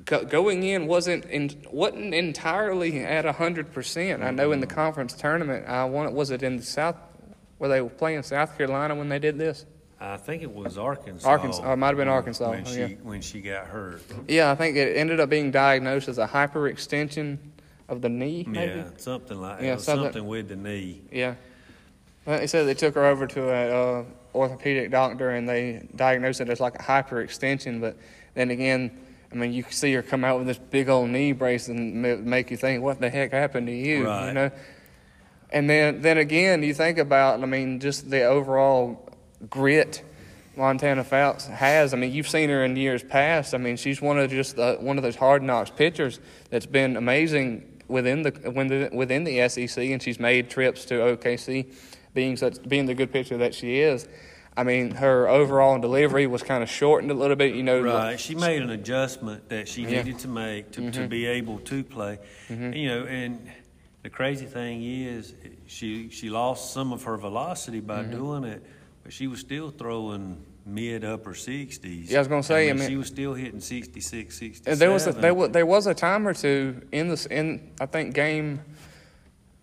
[0.04, 4.24] go, going in wasn't in, wasn't entirely at hundred percent.
[4.24, 6.96] I know in the conference tournament, I want was it in the South,
[7.60, 9.68] where they were playing South Carolina when they did this?
[10.00, 11.28] I think it was Arkansas.
[11.28, 12.88] Arkansas- it might have been Arkansas, When oh, she, yeah.
[13.04, 14.02] when she got hurt.
[14.28, 17.38] Yeah, I think it ended up being diagnosed as a hyperextension
[17.88, 18.74] of the knee, maybe.
[18.80, 21.02] Yeah, something like, Yeah, something- something with the knee.
[21.12, 21.36] Yeah.
[22.26, 24.04] Well, they said they took her over to a uh,
[24.34, 27.80] orthopedic doctor and they diagnosed it as like a hyperextension.
[27.80, 27.98] But
[28.34, 28.92] then again,
[29.32, 32.26] I mean, you can see her come out with this big old knee brace and
[32.26, 34.08] make you think, what the heck happened to you?
[34.08, 34.28] Right.
[34.28, 34.52] You know.
[35.52, 39.05] And then, then again, you think about, I mean, just the overall
[39.50, 40.04] grit
[40.58, 41.94] Montana Fouts has.
[41.94, 43.54] I mean, you've seen her in years past.
[43.54, 46.96] I mean, she's one of just the, one of those hard knocks pitchers that's been
[46.96, 51.74] amazing within the within the SEC, and she's made trips to OKC,
[52.14, 54.08] being such being the good pitcher that she is.
[54.58, 57.54] I mean, her overall delivery was kind of shortened a little bit.
[57.56, 58.18] You know, Right.
[58.18, 59.88] She made an adjustment that she Yeah.
[59.88, 59.96] Mm-hmm.
[60.08, 62.20] needed to make to, to be able to play.
[62.50, 63.46] You know, and
[64.04, 65.34] the crazy thing is,
[65.68, 68.12] she she lost some of her velocity by Mm-hmm.
[68.12, 68.64] doing it,
[69.06, 72.10] but she was still throwing mid upper 60s.
[72.10, 74.80] Yeah, I was gonna say, I mean- she was still hitting 66, 67.
[74.80, 77.86] There was a, there was there was a time or two in this in I
[77.86, 78.62] think game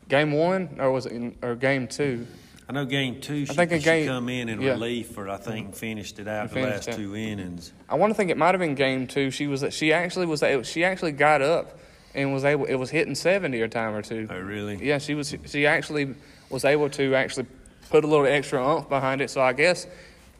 [0.08, 2.24] game one or was it in, or game two?
[2.68, 4.70] I know game two, she, think in she game- come in in yeah.
[4.70, 6.94] relief for, I think, finished it out the last it.
[6.94, 7.72] two innings.
[7.88, 9.32] I want to think it might have been game two.
[9.32, 11.80] She was she actually was she actually got up
[12.14, 14.28] and was able it was hitting seventy a time or two.
[14.30, 14.76] Oh, really?
[14.86, 16.14] Yeah, she was she actually
[16.48, 17.46] was able to actually
[17.92, 19.28] put a little extra oomph behind it.
[19.28, 19.86] So I guess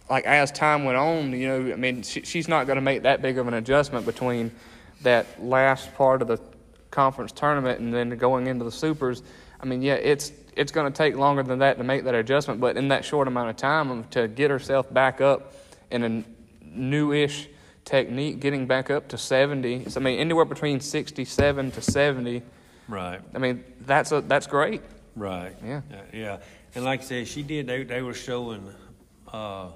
[0.08, 3.02] like as time went on, you know, I mean, she, she's not going to make
[3.02, 4.50] that big of an adjustment between
[5.02, 6.40] that last part of the
[6.90, 9.22] conference tournament and then going into the supers.
[9.60, 12.58] I mean, yeah, it's it's going to take longer than that to make that adjustment,
[12.58, 15.54] but in that short amount of time to get herself back up
[15.90, 16.24] in a
[16.74, 17.48] newish
[17.84, 19.90] technique, getting back up to 70.
[19.90, 22.42] So, I mean, anywhere between 67 to 70.
[22.88, 23.20] Right.
[23.34, 24.82] I mean, that's a, that's great.
[25.16, 25.54] Right.
[25.64, 25.80] Yeah.
[26.12, 26.38] Yeah.
[26.74, 27.66] And like I said, she did.
[27.66, 28.66] They they were showing.
[29.32, 29.68] Uh,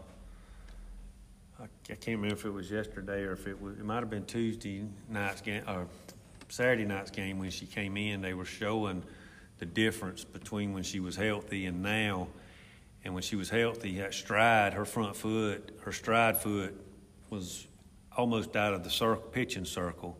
[1.58, 3.78] I, I can't remember if it was yesterday or if it was.
[3.78, 5.86] It might have been Tuesday night's game or
[6.48, 8.22] Saturday night's game when she came in.
[8.22, 9.02] They were showing
[9.58, 12.28] the difference between when she was healthy and now.
[13.04, 16.74] And when she was healthy, that stride, her front foot, her stride foot
[17.30, 17.66] was
[18.16, 20.18] almost out of the circle, pitching circle.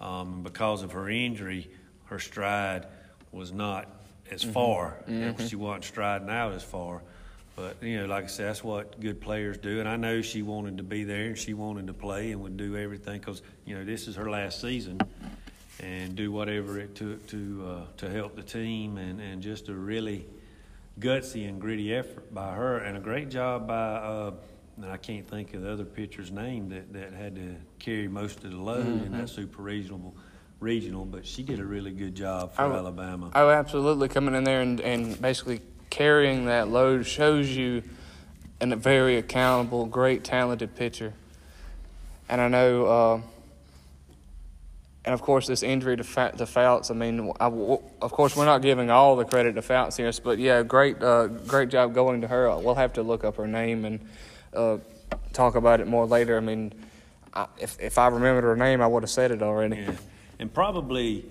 [0.00, 1.70] Um, because of her injury,
[2.04, 2.86] her stride
[3.32, 3.97] was not
[4.30, 4.96] as far.
[5.38, 7.02] As she wasn't striding out as far.
[7.56, 9.80] But, you know, like I said, that's what good players do.
[9.80, 12.56] And I know she wanted to be there and she wanted to play and would
[12.56, 15.00] do everything because, you know, this is her last season
[15.80, 19.74] and do whatever it took to, uh, to help the team and, and just a
[19.74, 20.24] really
[21.00, 24.32] gutsy and gritty effort by her and a great job by, uh,
[24.76, 28.44] and I can't think of the other pitcher's name that, that had to carry most
[28.44, 30.14] of the load in that super regional,
[30.60, 33.30] regional, but she did a really good job for Oh, Alabama.
[33.34, 34.08] Oh, absolutely.
[34.08, 37.82] Coming in there and, and basically carrying that load shows you
[38.60, 41.12] an, a very accountable, great, talented pitcher.
[42.28, 43.20] And I know, uh,
[45.04, 48.44] and of course, this injury to, Fa- to Fouts, I mean, I of course, we're
[48.44, 52.20] not giving all the credit to Fouts here, but yeah, great, uh, great job going
[52.20, 52.54] to her.
[52.58, 54.00] We'll have to look up her name and
[54.52, 54.78] uh,
[55.32, 56.36] talk about it more later.
[56.36, 56.72] I mean,
[57.32, 59.76] I, if, if I remembered her name, I would have said it already.
[59.76, 59.92] Yeah,
[60.38, 61.24] and probably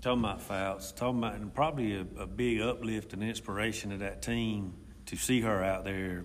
[0.00, 4.22] talking about Fouts, talking about and probably a, a big uplift and inspiration to that
[4.22, 4.74] team
[5.06, 6.22] to see her out there,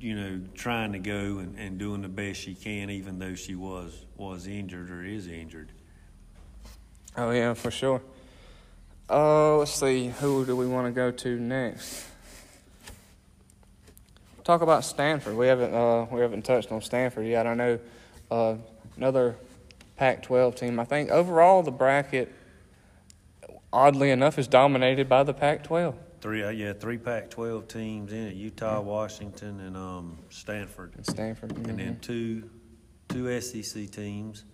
[0.00, 3.54] you know, trying to go and, and doing the best she can, even though she
[3.54, 5.72] was was injured or is injured.
[7.16, 8.02] Oh yeah, for sure.
[9.08, 10.08] Uh, let's see.
[10.08, 12.06] Who do we want to go to next?
[14.42, 15.36] Talk about Stanford.
[15.36, 17.46] We haven't uh, we haven't touched on Stanford yet.
[17.46, 17.78] I know
[18.30, 18.56] uh,
[18.96, 19.36] another
[19.96, 20.80] Pac-12 team.
[20.80, 22.32] I think overall the bracket,
[23.72, 28.34] oddly enough, is dominated by the Pac-12 Three, uh, yeah, three Pac-12 teams in it:
[28.34, 31.52] Utah, Washington, and um, Stanford, and Stanford.
[31.54, 32.48] and then two
[33.10, 34.44] two SEC teams,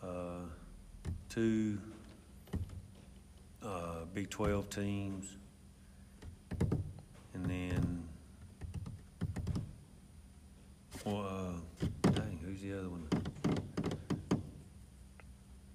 [0.00, 0.42] uh,
[1.28, 1.80] two
[3.60, 5.36] uh, Big 12 teams,
[7.34, 8.04] and then
[11.04, 13.08] well, uh, dang, who's the other one?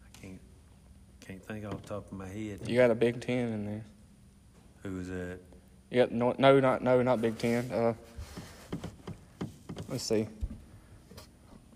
[0.01, 0.39] I can't
[1.19, 2.59] can't think off the top of my head.
[2.65, 3.85] you got a Big Ten in there.
[4.83, 5.39] Who was that?
[5.91, 7.69] You got no, no, not no, not Big Ten.
[7.71, 7.93] Uh,
[9.89, 10.27] let's see.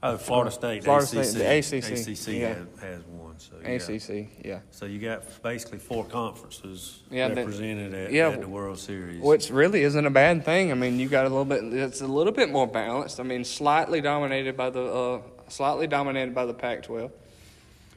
[0.01, 0.83] Oh, Florida State.
[0.83, 1.25] Florida ACC.
[1.25, 2.47] State, the ACC, ACC yeah.
[2.47, 3.39] has, has one.
[3.39, 3.69] So yeah.
[3.69, 4.59] ACC, yeah.
[4.71, 9.21] So you got basically four conferences Yeah, that- represented at, yeah, at the World Series.
[9.21, 10.71] Which really isn't a bad thing.
[10.71, 11.63] I mean, you got a little bit.
[11.63, 13.19] It's a little bit more balanced.
[13.19, 17.11] I mean, slightly dominated by the uh, slightly dominated by the Pac-12.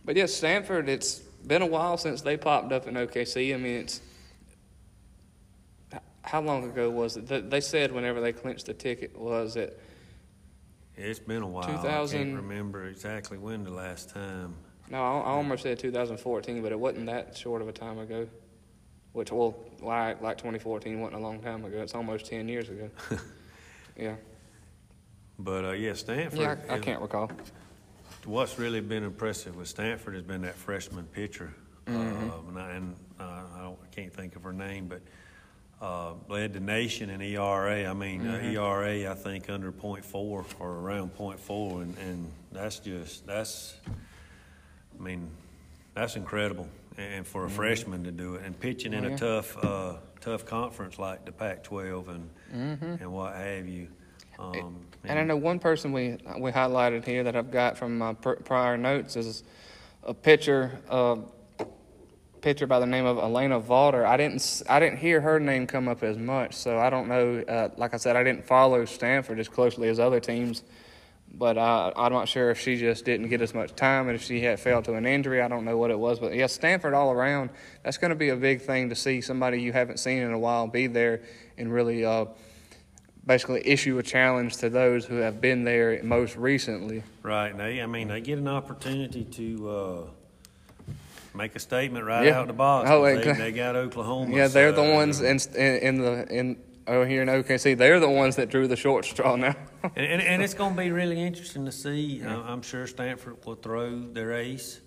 [0.05, 0.89] But yes, Stanford.
[0.89, 3.55] It's been a while since they popped up in OKC.
[3.55, 4.01] I mean, it's
[6.23, 7.51] how long ago was it?
[7.51, 9.81] They- said whenever they clinched the ticket was it
[10.97, 11.65] It's been a while.
[11.65, 14.55] I 2000 can't remember exactly when the last time.
[14.91, 18.29] No, I, I almost said 2014, but it wasn't that short of a time ago.
[19.13, 21.81] Which, well, like, like 2014 wasn't a long time ago.
[21.81, 22.91] It's almost 10 years ago.
[23.97, 24.15] yeah.
[25.39, 26.39] But uh, yeah, Stanford.
[26.39, 27.31] Yeah, I, I can't recall.
[28.25, 31.53] What's really been impressive with Stanford has been that freshman pitcher,
[31.87, 32.31] Mm-hmm.
[32.31, 35.01] um, and, I, and uh, I, don't, I can't think of her name, but
[35.85, 37.85] uh, led the nation in ERA.
[37.89, 38.57] I mean, Mm-hmm.
[38.57, 43.75] uh, ERA I think under .4 or around .4, and, and that's just that's.
[44.99, 45.31] I mean,
[45.95, 49.25] that's incredible, and for a freshman to do it, and pitching in Mm-hmm.
[49.25, 52.31] Oh, a tough, uh, tough conference like the Pac-12 and
[53.01, 53.89] and what have you.
[54.39, 54.77] Um, Mm-hmm.
[55.05, 58.33] And I know one person we we highlighted here that I've got from my pr-
[58.33, 59.43] prior notes is
[60.03, 61.17] a pitcher, uh,
[62.43, 64.05] pitcher by the name of Alana Vawter.
[64.05, 67.43] I didn't I didn't hear her name come up as much, so I don't know.
[67.49, 70.63] Uh, like I said, I didn't follow Stanford as closely as other teams,
[71.33, 74.23] but uh, I'm not sure if she just didn't get as much time and if
[74.23, 75.41] she had fell to an injury.
[75.41, 77.49] I don't know what it was, but yeah, Stanford all around.
[77.85, 80.39] That's going to be a big thing to see somebody you haven't seen in a
[80.39, 81.23] while be there
[81.57, 82.05] and really.
[82.05, 82.27] Uh,
[83.27, 87.03] basically issue a challenge to those who have been there most recently.
[87.23, 87.57] Right.
[87.57, 90.03] They, I mean, they get an opportunity to uh,
[91.37, 92.41] make a statement right Yeah.
[92.41, 92.89] out the box.
[92.91, 93.33] Oh, exactly.
[93.33, 94.35] they, they got Oklahoma.
[94.37, 96.57] Yeah, they're the ones in, in, in the in
[96.87, 97.77] oh here in OKC.
[97.77, 99.55] They're the ones that drew the short straw now.
[99.83, 102.23] and, and, and it's going to be really interesting to see.
[102.23, 104.81] Uh, I'm sure Stanford will throw their ace,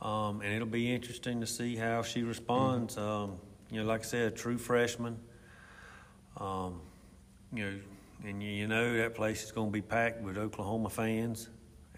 [0.00, 2.96] um, and it'll be interesting to see how she responds.
[2.98, 3.38] Um,
[3.70, 5.18] you know, like I said, a true freshman.
[6.36, 6.80] Um,
[7.54, 7.78] you know,
[8.24, 11.48] and you, know that place is going to be packed with Oklahoma fans,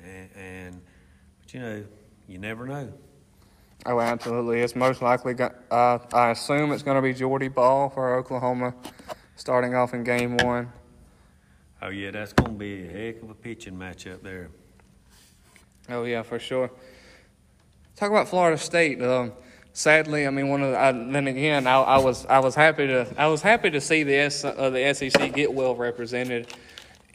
[0.02, 0.80] and, and
[1.40, 1.84] but you know,
[2.28, 2.92] you never know.
[3.86, 4.60] oh, absolutely.
[4.60, 5.34] It's most likely.
[5.34, 8.74] Got, uh, I assume it's going to be Jordy Bahl for Oklahoma,
[9.36, 10.72] starting off in game one.
[11.80, 14.50] Oh yeah, that's going to be a heck of a pitching matchup there.
[15.88, 16.70] Oh yeah, for sure.
[17.94, 19.00] Talk about Florida State.
[19.00, 19.32] Um,
[19.76, 22.86] sadly, I mean, one of the, I, then again, I, I was I was happy
[22.86, 26.52] to I was happy to see the S, uh, the SEC get well represented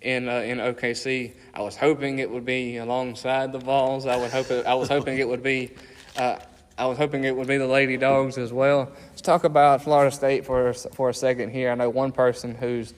[0.01, 1.33] in uh, in OKC.
[1.53, 4.05] I was hoping it would be alongside the Vols.
[4.05, 5.71] I would hope it, I was hoping it would be.
[6.15, 6.37] Uh,
[6.77, 8.91] I was hoping it would be the Lady Dogs as well.
[9.09, 11.71] Let's talk about Florida State for for a second here.
[11.71, 12.93] I know one person who's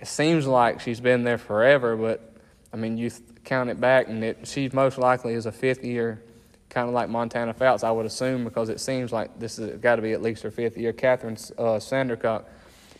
[0.00, 2.32] it seems like she's been there forever, but
[2.72, 3.10] I mean, you
[3.44, 6.22] count it back, and it, she most likely is a fifth year,
[6.70, 9.96] kind of like Montana Fouts, I would assume, because it seems like this has got
[9.96, 10.92] to be at least her fifth year.
[10.92, 12.44] Kathryn uh, Sandercock,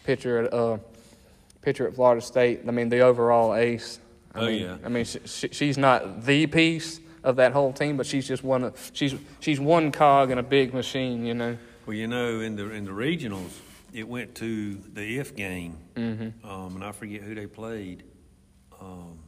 [0.05, 0.79] pitcher at uh,
[1.63, 2.61] pitcher at Florida State.
[2.67, 4.01] I mean, the overall ace.
[4.35, 4.77] I Oh, mean, yeah.
[4.85, 8.43] I mean, she, she, she's not the piece of that whole team, but she's just
[8.45, 8.65] one.
[8.65, 11.57] Of, she's she's one cog in a big machine, you know.
[11.87, 13.51] Well, you know, in the in the regionals,
[13.93, 16.49] it went to the if game, Mm-hmm.
[16.49, 18.03] um, and I forget who they played.
[18.81, 19.19] Um,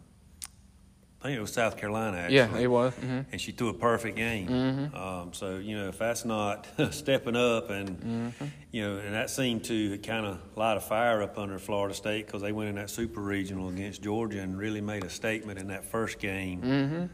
[1.22, 2.16] I think it was South Carolina.
[2.16, 2.34] Actually.
[2.34, 2.92] Yeah, it was.
[2.94, 4.48] hmm And she threw a perfect game.
[4.48, 4.94] Mhm.
[4.98, 8.44] Um, so you know, if that's not stepping up, and Mm-hmm.
[8.72, 12.26] you know, and that seemed to kind of light a fire up under Florida State
[12.26, 15.68] because they went in that super regional against Georgia and really made a statement in
[15.68, 16.60] that first game.
[16.60, 17.04] hmm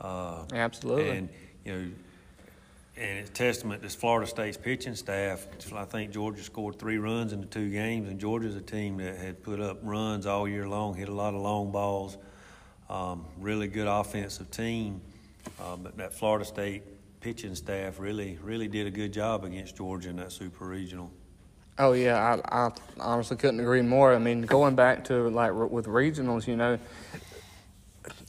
[0.00, 1.10] Uh, Absolutely.
[1.10, 1.28] and
[1.66, 1.90] you know,
[2.96, 5.46] and it's testament to Florida State's pitching staff.
[5.76, 9.18] I think Georgia scored three runs in the two games, and Georgia's a team that
[9.18, 12.16] had put up runs all year long, hit a lot of long balls.
[12.90, 15.02] Um, really good offensive team,
[15.60, 16.82] uh, but that Florida State
[17.20, 21.10] pitching staff really, really did a good job against Georgia in that Super Regional.
[21.78, 24.14] Oh yeah, I, I honestly couldn't agree more.
[24.14, 26.78] I mean, going back to like with regionals, you know,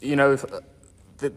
[0.01, 0.45] you know, if,
[1.17, 1.33] the,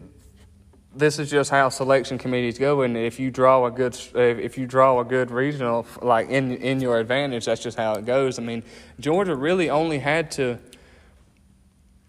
[0.95, 2.81] this is just how selection committees go.
[2.81, 6.81] And if you draw a good, if you draw a good regional, like in in
[6.81, 8.37] your advantage, that's just how it goes.
[8.37, 8.63] I mean,
[8.99, 10.59] Georgia really only had to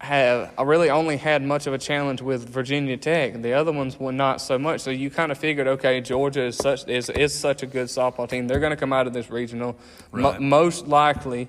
[0.01, 3.41] have I really only had much of a challenge with Virginia Tech.
[3.41, 4.81] The other ones were not so much.
[4.81, 8.29] So you kind of figured, okay, Georgia is such is is such a good softball
[8.29, 8.47] team.
[8.47, 9.77] They're going to come out of this regional.
[10.11, 10.39] Right.
[10.39, 11.47] most likely,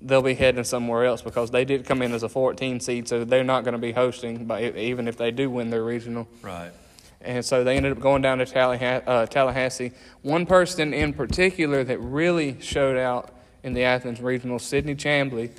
[0.00, 3.24] they'll be heading somewhere else because they did come in as a 14 seed, so
[3.24, 4.44] they're not going to be hosting.
[4.46, 6.70] But even if they do win their regional, Right.
[7.20, 9.04] and so they ended up going down to Tallahassee.
[9.04, 9.90] Uh, Tallahassee.
[10.22, 13.30] One person in particular that really showed out
[13.64, 15.50] in the Athens regional, Sydney Chambley,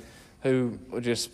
[0.42, 1.28] who just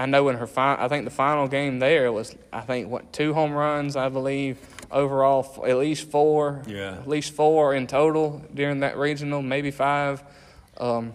[0.00, 3.12] I know in her fi- I think the final game there was I think what
[3.12, 4.58] two home runs I believe
[4.90, 6.92] overall f- at least four Yeah.
[6.94, 10.22] at least four in total during that regional maybe five.
[10.78, 11.12] Um,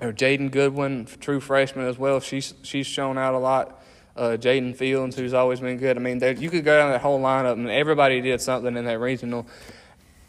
[0.00, 2.20] or Jaden Goodwin, true freshman as well.
[2.20, 3.80] She's she's shown out a lot.
[4.16, 5.96] Uh, Jaiden Fields, who's always been good.
[5.96, 8.98] I mean, you could go down that whole lineup, and everybody did something in that
[9.00, 9.46] regional.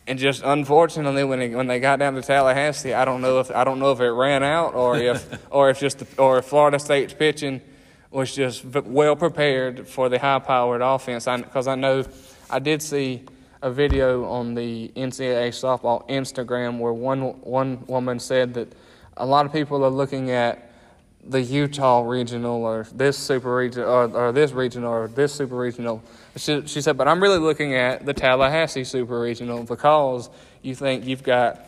[0.07, 3.49] And just unfortunately, when they, when they got down to Tallahassee, I don't know if
[3.49, 6.45] I don't know if it ran out or if or if just the, or if
[6.45, 7.61] Florida State's pitching
[8.11, 11.25] was just well prepared for the high-powered offense.
[11.25, 12.05] Because I, know
[12.49, 13.23] I did see
[13.61, 18.73] a video on the NCAA softball Instagram where one one woman said that
[19.17, 20.64] a lot of people are looking at
[21.28, 26.03] the Utah regional or this super regional or, or this regional or this super regional.
[26.36, 30.30] She, she said, but I'm really looking at the Tallahassee super regional because
[30.61, 31.61] you think you've got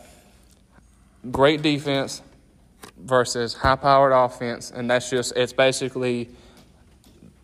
[1.30, 2.22] great defense
[2.98, 6.28] versus high powered offense, and that's just it's basically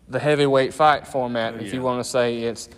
[0.07, 2.69] the heavyweight fight format, if you want to say it's.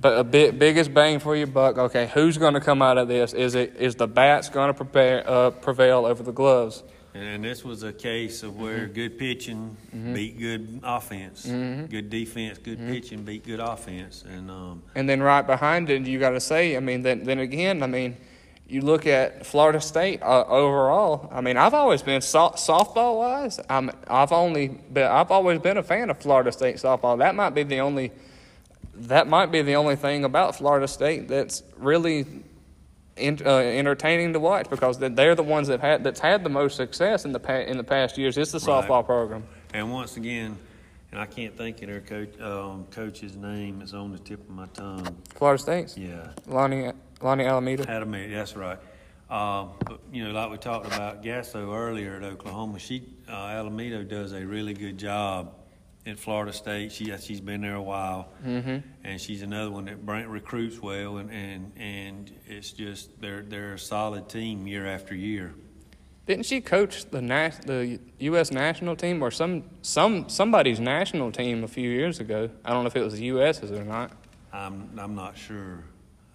[0.00, 1.76] But a bit biggest bang for your buck.
[1.76, 3.32] Okay, who's going to come out of this?
[3.32, 6.84] Is it is the bats going to prepare uh, prevail over the gloves?
[7.14, 8.92] And this was a case of where Mm-hmm.
[8.92, 9.76] good pitching
[10.14, 12.92] beat good offense, good defense, good Mm-hmm.
[12.92, 16.76] pitching beat good offense, and um, And then right behind it, you got to say,
[16.76, 18.16] I mean, then, then again, I mean,
[18.68, 21.30] you look at Florida State uh, overall.
[21.32, 23.58] I mean, I've always been so- softball wise.
[23.70, 27.16] I'm, I've only been, I've always been a fan of Florida State softball.
[27.18, 28.12] That might be the only,
[28.94, 32.26] that might be the only thing about Florida State that's really
[33.18, 36.50] in, uh, entertaining to watch because they're- they're the ones that had that's had the
[36.50, 38.36] most success in the pa- in the past years.
[38.38, 38.84] It's the Right.
[38.88, 39.44] softball program.
[39.74, 40.56] and once again,
[41.12, 43.80] and I can't think of their coach um, coach's name.
[43.82, 45.16] It's on the tip of my tongue.
[45.34, 47.90] Florida State's Yeah, Lonni Lonni Alameda.
[47.90, 48.78] Adamant, that's right.
[49.30, 54.02] Um, but you know, like we talked about Gasso earlier at Oklahoma, she uh, Alameda
[54.04, 55.52] does a really good job
[56.08, 56.92] at Florida State.
[56.92, 58.78] She she's been there a while, mm-hmm.
[59.04, 63.74] and she's another one that bring, recruits well, and, and and it's just they're they're
[63.74, 65.54] a solid team year after year.
[66.26, 68.50] Didn't she coach the nas- the U.S.
[68.50, 72.50] national team or some some somebody's national team a few years ago?
[72.64, 74.12] I don't know if it was the U.S.'s or not.
[74.52, 75.84] I'm I'm not sure.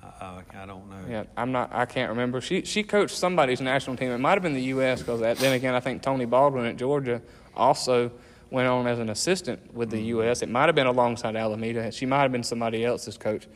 [0.01, 1.05] I, I, I don't know.
[1.09, 1.71] Yeah, I'm not.
[1.73, 2.41] I can't remember.
[2.41, 4.11] She she coached somebody's national team.
[4.11, 4.99] It might have been the U.S.
[5.01, 7.21] because then again, I think Tony Baldwin at Georgia
[7.55, 8.11] also
[8.53, 10.19] went on as an assistant with the mm-hmm.
[10.19, 10.43] U.S.
[10.43, 11.91] It might have been alongside Alameda.
[11.91, 13.47] She might have been somebody else's coach.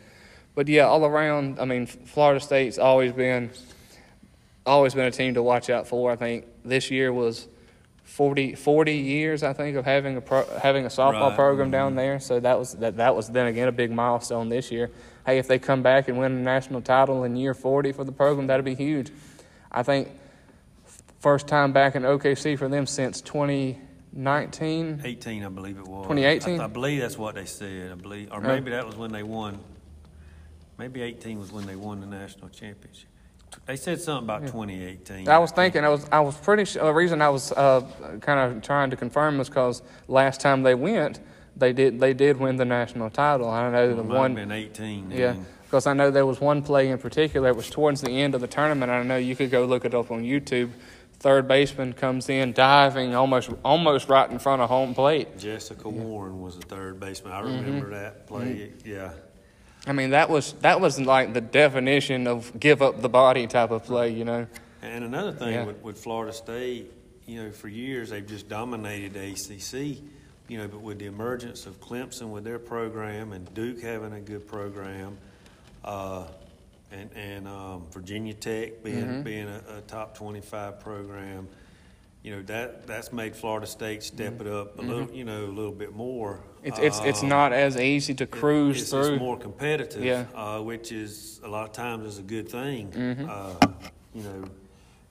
[0.55, 3.51] But yeah, all around, I mean, Florida State's always been
[4.65, 6.11] always been a team to watch out for.
[6.11, 7.47] I think this year was
[8.03, 11.35] 40, 40 years, I think, of having a pro, having a softball Right.
[11.35, 11.97] program down mm-hmm.
[11.97, 12.19] there.
[12.19, 14.89] So that was that that was then again a big milestone this year.
[15.27, 18.11] Hey, if they come back and win a national title in year forty for the
[18.11, 19.11] program, that'd be huge.
[19.71, 20.09] I think
[21.19, 23.77] first time back in OKC for them since twenty
[24.17, 25.01] nineteen.
[25.03, 26.05] 18, I believe it was.
[26.07, 26.59] 2018?
[26.59, 27.91] I, I believe that's what they said.
[27.91, 29.59] I believe, or maybe that was when they won.
[30.77, 33.09] Maybe 18 was when they won the national championship.
[33.65, 35.27] They said something about 2018.
[35.27, 36.83] I was thinking, I was, I was pretty sure.
[36.83, 37.81] The reason I was uh,
[38.21, 41.19] kind of trying to confirm was because last time they went,
[41.55, 43.49] they did, they did win the national title.
[43.49, 45.09] I know It the one, been 18.
[45.09, 45.45] yeah, then.
[45.63, 47.49] because I know there was one play in particular.
[47.49, 48.91] It was towards the end of the tournament.
[48.91, 50.69] I know you could go look it up on YouTube.
[51.19, 55.39] Third baseman comes in diving almost, almost right in front of home plate.
[55.39, 57.33] Jessica Warren was the third baseman.
[57.33, 57.65] I Mm-hmm.
[57.65, 58.71] remember that play.
[58.85, 59.11] Yeah.
[59.87, 63.71] I mean, that was that was like the definition of give up the body type
[63.71, 64.09] of play.
[64.13, 64.47] You know.
[64.83, 65.65] And another thing Yeah.
[65.65, 66.91] with, with Florida State,
[67.25, 69.97] you know, for years they've just dominated the ACC.
[70.49, 74.21] You know, but with the emergence of Clemson with their program and Duke having a
[74.21, 75.17] good program,
[75.83, 76.25] uh,
[76.91, 79.21] and, and um, Virginia Tech being, Mm-hmm.
[79.23, 81.47] being a, a top 25 program.
[82.23, 85.47] You know, that, that's made Florida State step it up a little, you know, a
[85.47, 86.33] little bit more.
[86.59, 86.67] Mm-hmm.
[86.67, 89.13] It's, it's, it's Um, not as easy to cruise it's, through.
[89.13, 90.25] It's more competitive, Yeah.
[90.35, 92.91] uh, which is a lot of times is a good thing.
[92.91, 93.29] Mm-hmm.
[93.29, 93.67] Uh,
[94.13, 94.43] you know,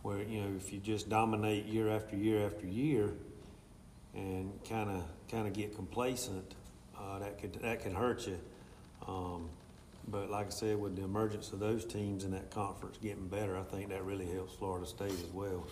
[0.03, 3.13] where you know if you just dominate year after year after year,
[4.15, 6.55] and kind of kind of get complacent,
[6.99, 8.39] uh, that could that could hurt you.
[9.07, 9.49] Um,
[10.09, 13.57] but like I said, with the emergence of those teams in that conference getting better,
[13.57, 15.67] I think that really helps Florida State as well.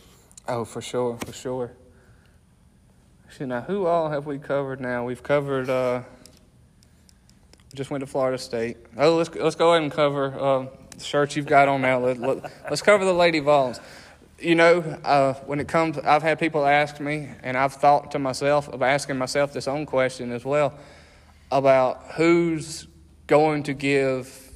[0.49, 1.73] Oh, for sure, for sure.
[3.31, 5.05] Shit, now who all have we covered now?
[5.05, 5.71] We've covered.
[5.71, 6.03] Uh,
[7.75, 8.77] just went to Florida State.
[8.97, 10.67] Oh, let's let's go ahead and cover uh,
[10.97, 11.99] the shirts you've got on now.
[11.99, 13.81] Let, let, let's cover the Lady Vols.
[14.39, 18.19] You know, uh, when it comes, I've had people ask me, and I've thought to
[18.19, 20.75] myself of asking myself this own question as well
[21.51, 22.87] about who's
[23.27, 24.53] going to give,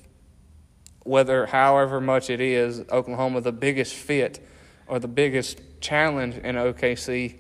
[1.05, 4.47] whether however much it is, Oklahoma the biggest fit
[4.87, 7.37] or the biggest challenge in OKC.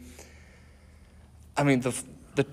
[1.56, 1.94] I mean, the
[2.34, 2.46] the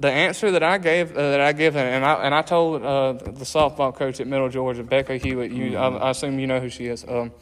[0.00, 3.12] the answer that I gave uh, that I give, and I and I told uh,
[3.12, 5.52] the softball coach at Middle Georgia, Becca Hewitt.
[5.52, 7.04] You, I, I assume you know who she is.
[7.06, 7.32] Um,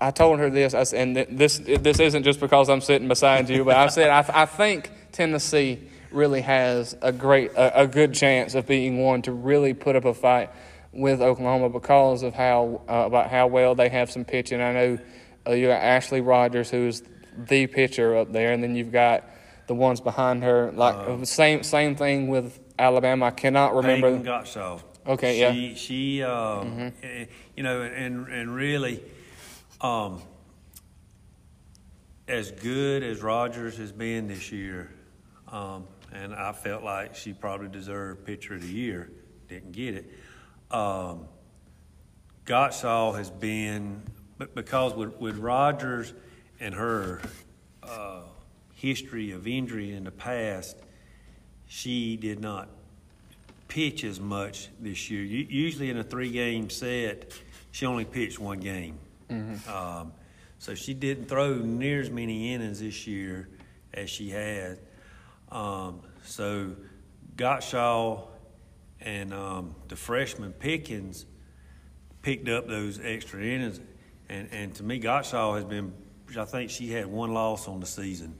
[0.00, 3.64] I told her this, I, and this this isn't just because I'm sitting beside you,
[3.64, 8.54] but I said I, I think Tennessee really has a great a, a good chance
[8.54, 10.50] of being one to really put up a fight
[10.92, 14.60] with Oklahoma because of how uh, about how well they have some pitching.
[14.60, 14.98] I know
[15.46, 17.02] uh, you got Ashley Rogers, who's
[17.36, 19.24] the pitcher up there, and then you've got
[19.66, 20.72] the ones behind her.
[20.72, 23.26] Like uh, same same thing with Alabama.
[23.26, 24.10] I cannot remember.
[24.10, 24.82] Payton Gottshall.
[25.06, 25.52] Okay, yeah.
[25.52, 29.02] she, She, um, eh, you know, and and really,
[29.80, 30.20] um,
[32.26, 34.90] as good as Rogers has been this year,
[35.50, 39.10] um, and I felt like she probably deserved Pitcher of the Year,
[39.48, 40.10] didn't get it.
[40.70, 41.26] Um,
[42.46, 44.02] Gottshall has been,
[44.38, 46.14] but because with, with Rogers
[46.60, 47.20] and her
[47.82, 48.22] uh,
[48.74, 50.76] history of injury in the past,
[51.66, 52.68] she did not
[53.68, 55.22] pitch as much this year.
[55.22, 57.32] U- Usually in a three-game set,
[57.70, 58.98] she only pitched one game.
[59.68, 60.12] Um,
[60.58, 63.48] so she didn't throw near as many innings this year
[63.92, 64.78] as she had.
[65.50, 66.76] Um, so
[67.36, 68.28] Gottshall
[69.00, 71.24] and um, the freshman Pickens
[72.22, 73.80] picked up those extra innings.
[74.28, 75.92] And, and to me, Gottshall has been,
[76.36, 78.38] I think she had one loss on the season.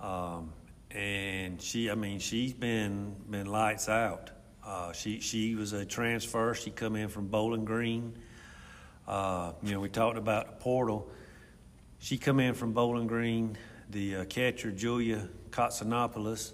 [0.00, 0.52] Um,
[0.90, 4.30] and she, I mean, she's been, been lights out.
[4.64, 6.54] Uh, she, she was a transfer.
[6.54, 8.14] She come in from Bowling Green.
[9.06, 11.10] Uh, you know, we talked about the portal.
[11.98, 13.56] She come in from Bowling Green.
[13.90, 16.52] The uh, catcher, Giulia Koutsoyanopulos,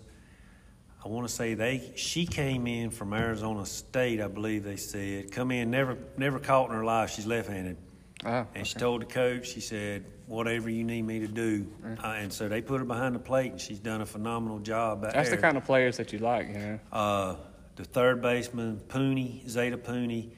[1.05, 5.31] I want to say they she came in from Arizona State, I believe they said.
[5.33, 7.11] Come in, never never caught in her life.
[7.11, 7.77] She's left-handed,
[8.25, 12.07] Oh, and she told the coach, she said, "Whatever you need me to do." Uh,
[12.07, 15.03] and so they put her behind the plate, and she's done a phenomenal job.
[15.03, 16.79] Back That's the kind of players that you like, you know.
[16.91, 17.37] Uh,
[17.77, 20.31] the third baseman, Puni, Zaida Puni,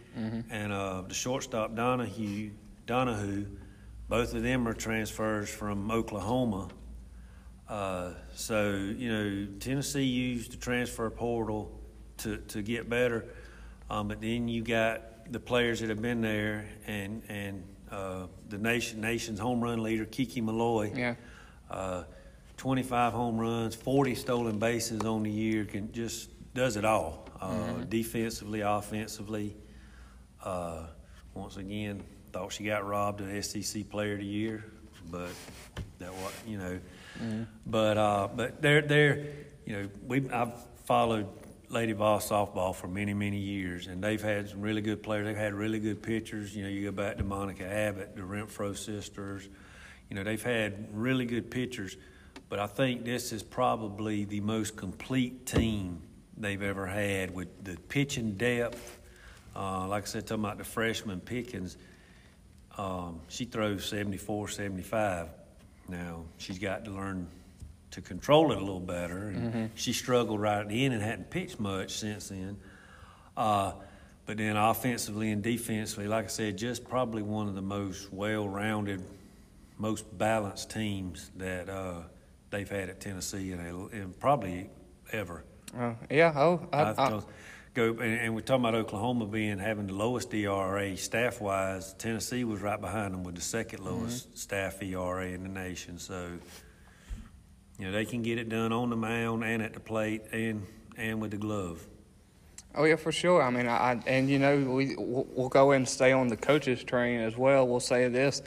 [0.50, 2.50] and uh, the shortstop, Donahue,
[2.86, 3.46] Donahue,
[4.08, 6.68] both of them are transfers from Oklahoma.
[7.68, 11.80] Uh, so, you know, Tennessee used the transfer portal
[12.18, 13.26] to, to get better.
[13.90, 18.58] Um, but then you got the players that have been there and, and uh, the
[18.58, 20.96] nation, nation's home run leader, Kiki Milloy.
[20.96, 21.14] Yeah.
[21.70, 22.04] Uh,
[22.56, 27.28] 25 home runs, 40 stolen bases on the year, can just does it all.
[27.40, 29.56] Uh, Defensively, offensively.
[30.42, 30.86] Uh,
[31.34, 32.02] once again,
[32.32, 34.64] thought she got robbed of SEC Player of the Year,
[35.10, 35.28] but
[35.98, 36.78] that what you know.
[37.66, 39.26] But uh, but they're they're
[39.64, 40.52] you know we I've
[40.84, 41.26] followed
[41.68, 45.26] Lady Vol softball for many many years, and they've had some really good players.
[45.26, 46.54] They've had really good pitchers.
[46.54, 49.48] You know, you go back to Monica Abbott, the Renfro sisters.
[50.08, 51.96] You know, they've had really good pitchers,
[52.48, 56.02] but I think this is probably the most complete team
[56.36, 59.00] they've ever had with the pitching depth.
[59.54, 61.76] Uh, like I said, talking about the freshman Pickens,
[62.76, 65.28] um, she throws 74, 75.
[65.88, 67.28] Now, she's got to learn
[67.92, 69.28] to control it a little better.
[69.28, 72.56] And She struggled right at the end and hadn't pitched much since then.
[73.36, 73.72] Uh,
[74.26, 79.02] but then offensively and defensively, like I said, just probably one of the most well-rounded,
[79.78, 82.02] most balanced teams that uh,
[82.50, 84.68] they've had at Tennessee and, and probably
[85.12, 85.44] ever.
[85.78, 86.32] Oh, yeah.
[86.34, 87.22] Oh, I, I I,
[87.76, 91.92] go and, and we're talking about Oklahoma being having the lowest ERA staff wise.
[91.94, 95.98] Tennessee was right behind them with the second lowest staff ERA in the nation.
[95.98, 96.30] So
[97.78, 100.66] you know they can get it done on the mound and at the plate and
[100.96, 101.86] and with the glove.
[102.74, 103.42] Oh yeah, for sure.
[103.42, 106.82] I mean, I, and you know we we'll, we'll go and stay on the coaches
[106.82, 107.68] train as well.
[107.68, 108.42] We'll say this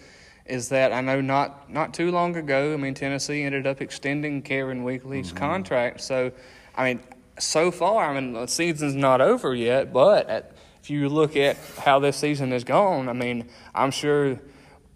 [0.46, 2.74] is that I know not not too long ago.
[2.74, 5.38] I mean, Tennessee ended up extending Karen Weekly's Mm-hmm.
[5.38, 6.02] contract.
[6.02, 6.32] So,
[6.76, 7.04] I mean,
[7.40, 9.92] so far, I mean, the season's not over yet.
[9.94, 10.52] But at,
[10.84, 14.40] if you look at how this season has gone, I mean, I'm sure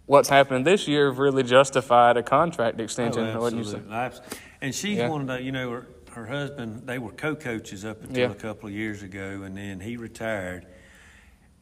[0.05, 3.25] what's happened this year really justified a contract extension.
[3.27, 3.81] Oh, wouldn't you say?
[3.89, 4.37] absolutely.
[4.61, 5.09] And she's Yeah.
[5.09, 8.31] one of the, you know, her, her husband, they were co-coaches up until Yeah.
[8.31, 10.67] a couple of years ago, and then he retired.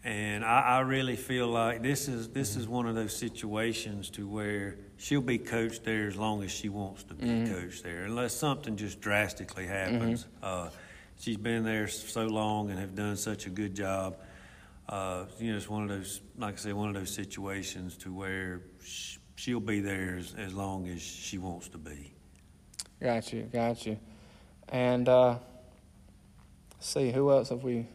[0.03, 4.27] And I, I really feel like this is this is one of those situations to
[4.27, 7.53] where she'll be coached there as long as she wants to be Mm-hmm.
[7.53, 10.27] coached there, unless something just drastically happens.
[10.43, 10.69] Uh,
[11.19, 14.17] she's been there so long and have done such a good job.
[14.87, 18.13] Uh, you know, it's one of those, like I say, one of those situations to
[18.13, 22.13] where sh- she'll be there as, as long as she wants to be.
[23.01, 23.97] Got you, got you.
[24.69, 25.39] And uh,
[26.79, 27.87] see, who else have we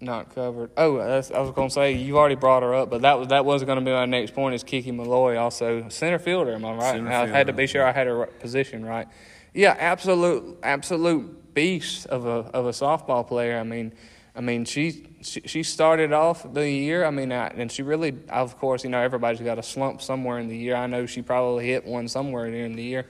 [0.00, 0.70] not covered?
[0.76, 3.28] Oh, that's, I was going to say you already brought her up, but that was
[3.28, 4.54] that was going to be my next point.
[4.54, 6.54] Is Kiki Milloy also center fielder?
[6.54, 7.06] Am I right?
[7.06, 9.08] I had to be sure I had her position right.
[9.54, 13.58] Yeah, absolute, absolute beast of a of a softball player.
[13.58, 13.92] I mean,
[14.34, 17.04] I mean she she, she started off the year.
[17.04, 20.38] I mean, I, and she really, of course, you know, everybody's got a slump somewhere
[20.38, 20.76] in the year.
[20.76, 23.06] I know she probably hit one somewhere during the year.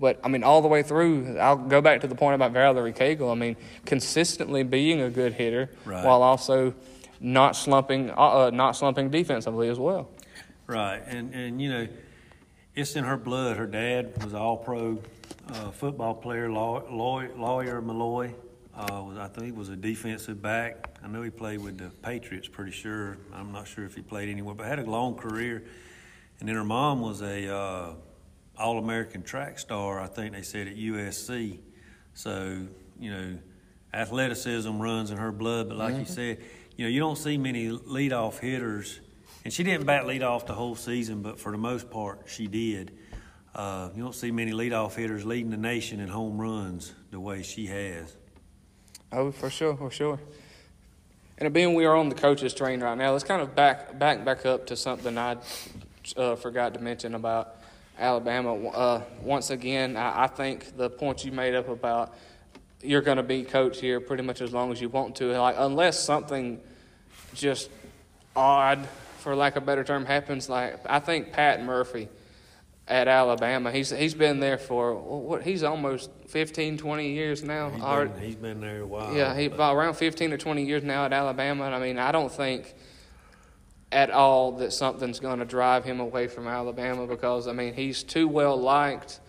[0.00, 2.94] But I mean, all the way through, I'll go back to the point about Valerie
[2.94, 3.30] Cagle.
[3.30, 6.02] I mean, consistently being a good hitter Right.
[6.04, 6.74] while also
[7.20, 8.14] not slumping, uh,
[8.46, 10.08] uh, not slumping defensively as well.
[10.66, 11.88] Right, and and you know,
[12.74, 13.58] it's in her blood.
[13.58, 15.02] Her dad was an All-Pro
[15.52, 18.32] uh, football player, law, law, lawyer Milloy.
[18.74, 20.96] Uh, was, I think was a defensive back.
[21.04, 22.48] I know he played with the Patriots.
[22.48, 23.18] Pretty sure.
[23.34, 25.64] I'm not sure if he played anywhere, but had a long career.
[26.38, 27.92] And then her mom was a uh,
[28.60, 30.00] All-American track star.
[30.00, 31.58] I think they said at USC.
[32.14, 32.66] So
[32.98, 33.38] you know,
[33.92, 35.68] athleticism runs in her blood.
[35.68, 36.38] But like you said,
[36.76, 39.00] you know, you don't see many leadoff hitters.
[39.44, 42.92] And she didn't bat leadoff the whole season, but for the most part, she did.
[43.54, 47.42] Uh, you don't see many leadoff hitters leading the nation in home runs the way
[47.42, 48.16] she has.
[49.12, 50.20] Oh, for sure, for sure.
[51.38, 54.24] And being we are on the coaches train right now, let's kind of back back
[54.24, 55.38] back up to something I
[56.16, 57.59] uh, forgot to mention about
[58.00, 58.68] Alabama.
[58.68, 62.14] Uh, once again, I, I think the point you made up about
[62.82, 65.56] you're going to be coach here pretty much as long as you want to, like
[65.58, 66.58] unless something
[67.34, 67.68] just
[68.34, 68.88] odd,
[69.18, 70.48] for lack of a better term, happens.
[70.48, 72.08] Like I think Pat Murphy
[72.88, 77.68] at Alabama, he's he's been there for what he's almost 15, 20 years now.
[77.70, 79.14] He's been, he's been there a while.
[79.14, 81.66] yeah, he about around 15 or 20 years now at Alabama.
[81.66, 82.74] And I mean, I don't think
[83.92, 88.02] at all that something's going to drive him away from Alabama because I mean, he's
[88.02, 89.20] too well liked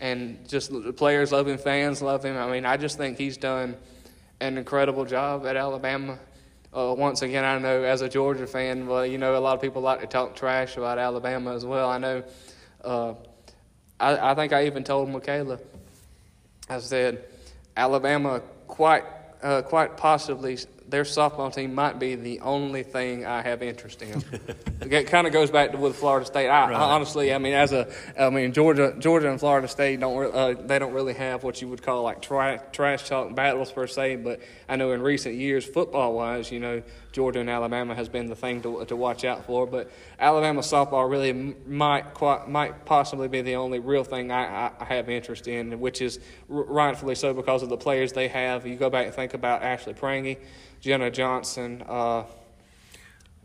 [0.00, 2.36] and just the players love him, fans love him.
[2.36, 3.76] I mean, I just think he's done
[4.40, 6.18] an incredible job at Alabama.
[6.72, 9.62] Uh, once again, I know as a Georgia fan, well, you know, a lot of
[9.62, 11.88] people like to talk trash about Alabama as well.
[11.88, 12.22] I know.
[12.84, 13.14] Uh,
[13.98, 15.58] I, I think I even told Michaela.
[16.68, 17.24] I said,
[17.76, 19.04] Alabama quite
[19.42, 20.58] uh, quite possibly
[20.88, 24.22] their softball team might be the only thing I have interest in.
[24.80, 26.48] it kind of goes back to with Florida State.
[26.48, 26.76] I, Right.
[26.76, 30.30] I honestly, I mean, as a, I mean, Georgia, Georgia and Florida State don't re-
[30.32, 33.86] uh, they don't really have what you would call like tra- trash talk battles per
[33.86, 34.16] se.
[34.16, 36.82] But I know in recent years, football wise, you know,
[37.12, 39.66] Georgia and Alabama has been the thing to to watch out for.
[39.66, 44.84] But Alabama softball really might quite might possibly be the only real thing I, I,
[44.84, 48.66] have interest in, which is rightfully so because of the players they have.
[48.66, 50.38] You go back and think about Ashley Prangy,
[50.80, 51.82] Jenna Johnson.
[51.86, 52.24] Uh,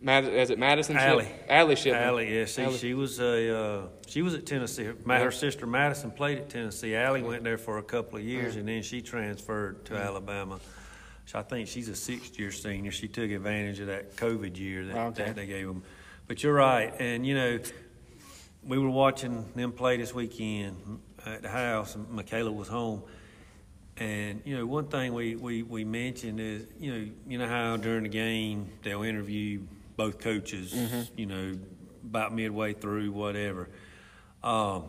[0.04, 0.98] Mad- is it Madison?
[0.98, 1.30] Allie.
[1.48, 2.04] Allie Shipman.
[2.04, 2.78] Allie, yeah, see, Allie.
[2.78, 4.90] she was a uh, she was at Tennessee.
[5.06, 6.94] Ma- Her sister Madison played at Tennessee.
[6.94, 10.60] Allie went there for a couple of years, and then she transferred to Alabama.
[11.34, 12.92] So I think she's a sixth year senior.
[12.92, 15.24] She took advantage of that COVID year that, Okay.
[15.26, 15.82] that they gave them.
[16.28, 17.60] But you're right, and you know,
[18.64, 20.78] we were watching them play this weekend
[21.26, 23.02] at the house, and Michaela was home.
[23.98, 27.78] And you know, one thing we, we, we mentioned is you know you know how
[27.78, 29.62] during the game they'll interview
[29.98, 30.74] both coaches,
[31.18, 31.58] you know,
[32.06, 33.70] about midway through whatever.
[34.44, 34.84] Um,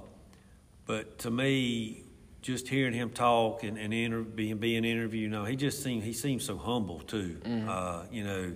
[0.86, 2.03] but to me,
[2.44, 6.12] just hearing him talk and, and inter- being being interviewed, no, he just seemed he
[6.12, 7.38] seems so humble too.
[7.66, 8.52] Uh, you know,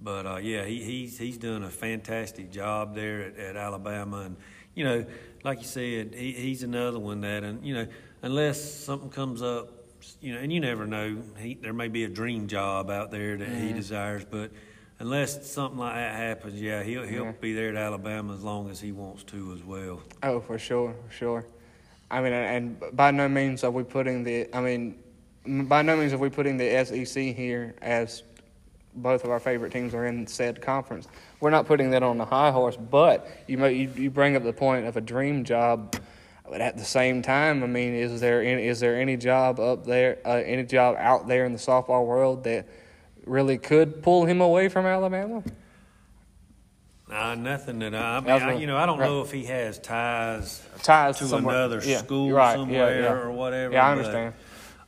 [0.00, 4.36] but uh, yeah, he, he's he's done a fantastic job there at, at Alabama, and
[4.76, 5.04] you know,
[5.42, 7.86] like you said, he, he's another one that, and you know,
[8.22, 9.68] unless something comes up,
[10.20, 13.36] you know, and you never know, he, there may be a dream job out there
[13.36, 14.52] that he desires, but
[15.00, 17.32] unless something like that happens, yeah, he'll he'll Yeah.
[17.40, 20.00] be there at Alabama as long as he wants to as well.
[20.22, 21.44] Oh, for sure, for sure.
[22.10, 24.48] I mean, and by no means are we putting the.
[24.54, 24.98] I mean,
[25.46, 28.22] by no means are we putting the SEC here as
[28.94, 31.06] both of our favorite teams are in said conference.
[31.38, 34.42] We're not putting that on the high horse, but you may, you, you bring up
[34.42, 35.96] the point of a dream job.
[36.48, 39.86] But at the same time, I mean, is there any, is there any job up
[39.86, 42.66] there, uh, any job out there in the softball world that
[43.24, 45.44] really could pull him away from Alabama?
[47.10, 49.08] Uh, nothing that I, I mean, I was I, gonna- you know, I don't right.
[49.08, 51.56] know if he has ties Ties to somewhere.
[51.56, 52.54] another Yeah, school right.
[52.54, 53.12] Somewhere yeah.
[53.12, 53.72] or whatever.
[53.74, 54.34] Yeah, I but, understand.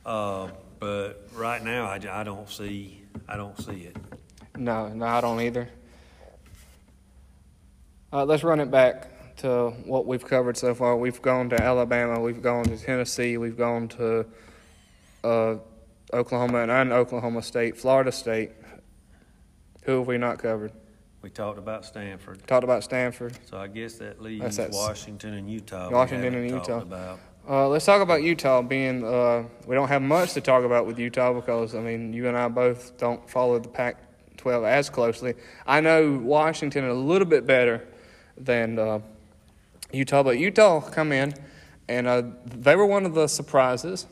[0.05, 0.47] Uh,
[0.79, 3.97] but right now, I, I don't see, I don't see it.
[4.57, 5.67] No, no, I don't either.
[8.11, 10.95] Uh, let's run it back to what we've covered so far.
[10.95, 14.25] We've gone to Alabama, we've gone to Tennessee, we've gone to
[15.23, 15.55] uh,
[16.13, 18.51] Oklahoma and, and Oklahoma State, Florida State.
[19.83, 20.71] Who have we not covered?
[21.23, 23.37] We talked about Stanford, Talked about Stanford.
[23.49, 25.89] so I guess that leaves That's- that's- Washington and Utah.
[25.89, 26.83] Washington and Utah.
[27.49, 28.61] Uh, let's talk about Utah.
[28.61, 32.27] Being uh, we don't have much to talk about with Utah because I mean you
[32.27, 35.33] and I both don't follow the Pac-12 as closely.
[35.65, 37.87] I know Washington a little bit better
[38.37, 38.99] than uh,
[39.93, 41.33] Utah, but Utah come in
[41.87, 44.07] and uh, they were one of the surprises.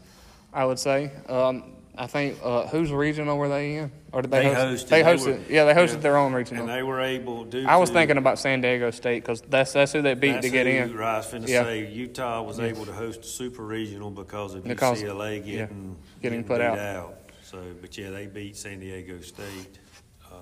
[0.54, 1.12] I would say.
[1.28, 4.88] Um, I think uh, whose regional were they in, or did they, They host?
[4.88, 5.48] hosted- They they hosted.
[5.48, 6.00] were- yeah, they hosted yeah.
[6.00, 6.64] their own regional.
[6.64, 9.74] And they were able due I was to- thinking about San Diego State because that's
[9.74, 10.96] that's who they beat to get who- in.
[10.98, 11.62] Right, I was finna Yeah.
[11.64, 15.96] say Utah was able to host a super regional because of Because- UCLA yeah, getting
[16.24, 17.14] getting put beat out.
[17.44, 19.78] So, but yeah, they beat San Diego State
[20.26, 20.36] uh,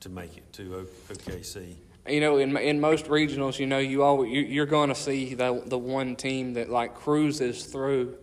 [0.00, 1.76] to make it to OKC.
[2.08, 5.34] you know, in in most regionals, you know, you always you, you're going to see
[5.34, 8.16] the the one team that like cruises through.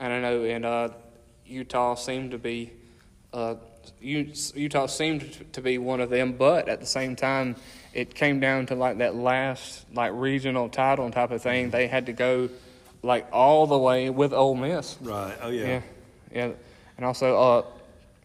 [0.00, 0.88] I don't know, and uh,
[1.46, 2.72] Utah seemed to be,
[3.32, 3.56] uh,
[4.00, 7.56] Utah seemed to be one of them, but at the same time,
[7.92, 11.70] it came down to like that last like regional title type of thing.
[11.70, 12.48] They had to go
[13.02, 14.96] like all the way with Ole Miss.
[15.00, 15.36] Right.
[15.40, 15.82] Oh Yeah,
[16.34, 16.52] yeah,
[16.96, 17.64] and also, uh,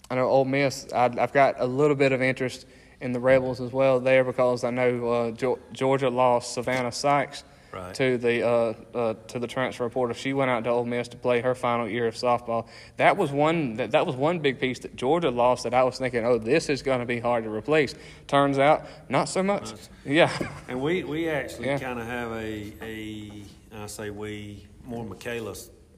[0.10, 0.88] I know Ole Miss.
[0.94, 2.66] I, I've got a little bit of interest
[3.02, 7.44] in the Rebels as well there because I know uh, Geo- Georgia lost Savannah Sykes
[7.72, 7.94] Right.
[7.96, 10.16] to the uh, uh, to the transfer portal.
[10.16, 12.68] She went out to Ole Miss to play her final year of softball.
[12.98, 15.98] That was one that, that was one big piece that Georgia lost that I was
[15.98, 17.94] thinking, oh, this is going to be hard to replace.
[18.28, 19.72] Turns out, not so much.
[20.06, 20.32] Yeah,
[20.68, 21.78] And we, we actually Yeah.
[21.80, 23.32] kind of have a, a,
[23.76, 25.56] I say we, more Michaela.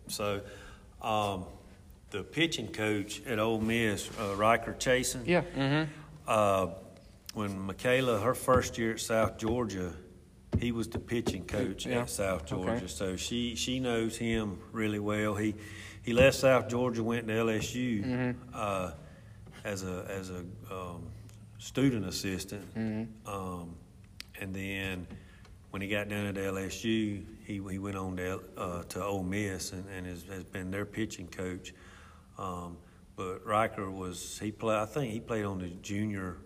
[0.08, 0.42] So,
[1.02, 1.46] um,
[2.10, 5.22] the pitching coach at Ole Miss, uh, Riker Chasen.
[5.26, 5.44] yeah.
[5.56, 5.92] Mm-hmm.
[6.28, 6.68] Uh,
[7.34, 9.94] when Michaela, her first year at South Georgia,
[10.60, 12.02] he was the pitching coach Yeah.
[12.02, 12.64] at South Okay.
[12.64, 12.88] Georgia.
[12.88, 15.36] So she she knows him really well.
[15.36, 15.56] He
[16.04, 18.40] he left South Georgia, went to LSU Mm-hmm.
[18.54, 18.92] uh,
[19.64, 20.40] as a as a
[20.74, 21.04] um,
[21.58, 23.30] student assistant, Mm-hmm.
[23.30, 23.76] um,
[24.40, 25.08] and then
[25.70, 29.72] when he got down at LSU, he he went on to uh, to Ole Miss
[29.72, 31.74] and, and has, has been their pitching coach.
[32.38, 32.78] Um,
[33.16, 36.38] but Riker was he play I think he played on the junior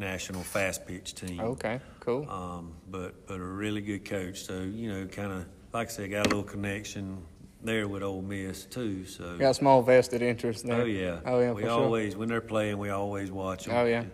[0.00, 1.38] national fast pitch team.
[1.40, 2.28] Okay, cool.
[2.28, 4.42] Um, but but a really good coach.
[4.42, 7.22] So you know, kind of like I said, got a little connection
[7.62, 9.04] there with Ole Miss too.
[9.04, 10.80] So Got a small vested interest there.
[10.80, 11.82] oh yeah, Oh yeah, we for sure.
[11.82, 13.76] always when they're playing, we always watch them.
[13.76, 14.04] Oh, yeah.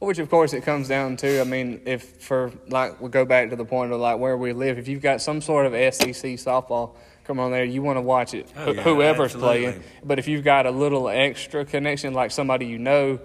[0.00, 1.40] Which of course it comes down to.
[1.40, 4.52] I mean, if for like we go back to the point of like where we
[4.52, 8.02] live, if you've got some sort of SEC softball come on there, you want to
[8.02, 8.52] watch it.
[8.56, 9.62] Oh, yeah, whoever's absolutely.
[9.62, 9.82] playing.
[10.04, 13.18] But if you've got a little extra connection, like somebody you know,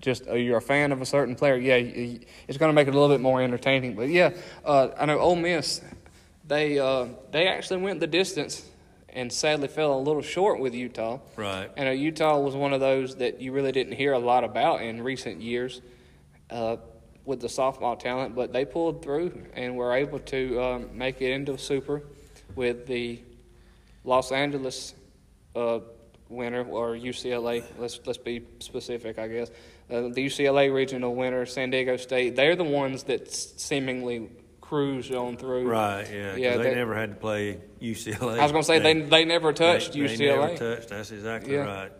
[0.00, 2.94] just uh, you're a fan of a certain player, yeah, it's going to make it
[2.94, 3.94] a little bit more entertaining.
[3.94, 4.30] But yeah,
[4.64, 5.80] uh, I know Ole Miss,
[6.46, 8.64] they uh, they actually went the distance
[9.10, 11.18] and sadly fell a little short with Utah.
[11.36, 11.70] Right.
[11.76, 14.82] And uh, Utah was one of those that you really didn't hear a lot about
[14.82, 15.80] in recent years
[16.50, 16.76] uh,
[17.24, 21.32] with the softball talent, but they pulled through and were able to um, make it
[21.32, 22.02] into a super
[22.54, 23.20] with the
[24.04, 24.94] Los Angeles
[25.54, 25.80] uh,
[26.28, 27.64] winner or UCLA.
[27.78, 29.50] Let's let's be specific, I guess.
[29.90, 32.36] Uh, the UCLA regional winner, San Diego State.
[32.36, 34.28] They're the ones that seemingly
[34.60, 35.66] cruised on through.
[35.66, 36.06] Right.
[36.12, 36.36] Yeah.
[36.36, 38.38] Yeah, they, they- never had to play UCLA.
[38.38, 40.18] I was going to say they they never touched they, UCLA.
[40.18, 40.88] They never touched.
[40.90, 41.60] That's exactly Yeah.
[41.60, 41.92] right.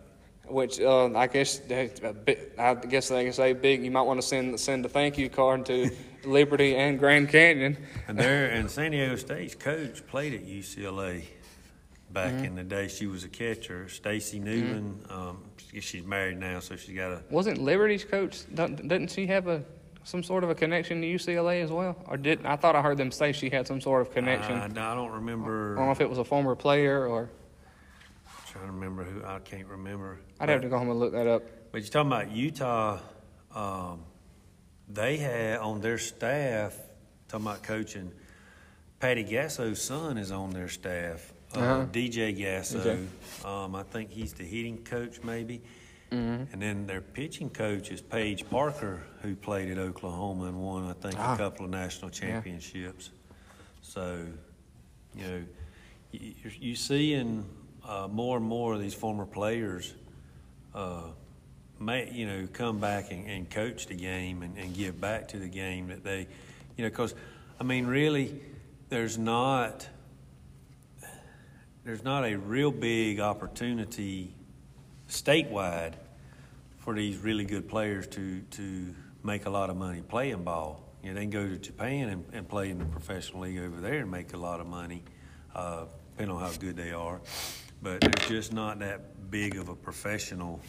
[0.45, 1.89] Which uh, I guess they-
[2.25, 3.83] bit- I guess they can say big.
[3.83, 5.89] You might want to send send a thank you card to
[6.25, 7.77] Liberty and Grand Canyon.
[8.07, 11.23] And there, and San Diego State's coach played at UCLA
[12.11, 12.45] back Mm-hmm.
[12.45, 12.87] in the day.
[12.87, 15.09] She was a catcher, Stacey Nuveman.
[15.11, 17.21] Um, she- she's married now, so she's got a.
[17.29, 18.43] Wasn't Liberty's coach?
[18.53, 19.63] Doesn't doesn't she have a
[20.03, 21.95] some sort of a connection to UCLA as well?
[22.07, 24.53] Or did I thought I heard them say she had some sort of connection?
[24.57, 25.73] I, I don't remember.
[25.75, 27.29] I don't know if it was a former player or
[28.47, 29.23] trying to remember who.
[29.23, 30.19] I can't remember.
[30.39, 31.43] I'd have to go home and look that up.
[31.71, 32.99] But you're talking about Utah.
[33.53, 34.01] Um,
[34.87, 36.75] they had on their staff.
[37.27, 38.11] Talking about coaching.
[38.99, 41.85] Patty Gasso's son is on their staff Uh-huh.
[41.91, 42.79] DJ Gasso.
[42.83, 43.45] DJ.
[43.45, 45.61] Um, I think he's the hitting coach, maybe.
[46.11, 46.53] Mm-hmm.
[46.53, 50.93] And then their pitching coach is Paige Parker, who played at Oklahoma and won, I
[50.93, 51.35] think, Ah.
[51.35, 53.11] a couple of national championships.
[53.81, 54.25] So,
[55.15, 55.41] you know,
[56.11, 57.45] you, you seeing
[57.87, 59.93] uh, more and more of these former players,
[60.73, 61.03] uh,
[61.79, 65.37] may, you know, come back and, and coach the game and, and give back to
[65.37, 66.27] the game that they,
[66.75, 67.13] you know, because
[67.59, 68.39] I mean, really,
[68.89, 69.87] there's not
[71.89, 74.31] there's not a real big opportunity
[75.09, 75.93] statewide
[76.77, 80.83] for these really good players to to make a lot of money playing ball.
[81.01, 83.81] You know, they can go to Japan and, and play in the professional league over
[83.81, 85.01] there and make a lot of money,
[85.55, 87.21] uh, depending on how good they are.
[87.81, 90.59] But there's just not that big of a professional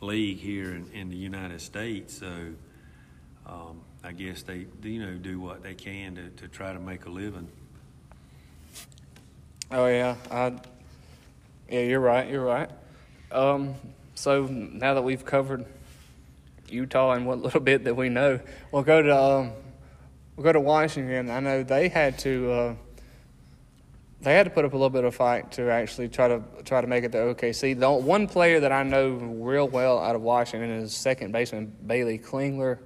[0.00, 2.18] league here in, in the United States.
[2.18, 2.32] So
[3.44, 7.04] um, I guess they, you know, do what they can to, to try to make
[7.04, 7.46] a living.
[9.70, 10.52] Oh yeah, I,
[11.68, 12.28] yeah, you're right.
[12.28, 12.70] You're right.
[13.32, 13.74] Um,
[14.14, 15.64] so now that we've covered
[16.68, 18.40] Utah and what little bit that we know,
[18.72, 19.52] we'll go to um,
[20.36, 21.30] we'll go to Washington.
[21.30, 22.74] I know they had to uh,
[24.20, 26.80] they had to put up a little bit of fight to actually try to try
[26.80, 27.78] to make it to OKC.
[27.78, 32.22] The one player that I know real well out of Washington is second baseman Baylee
[32.22, 32.78] Klingler.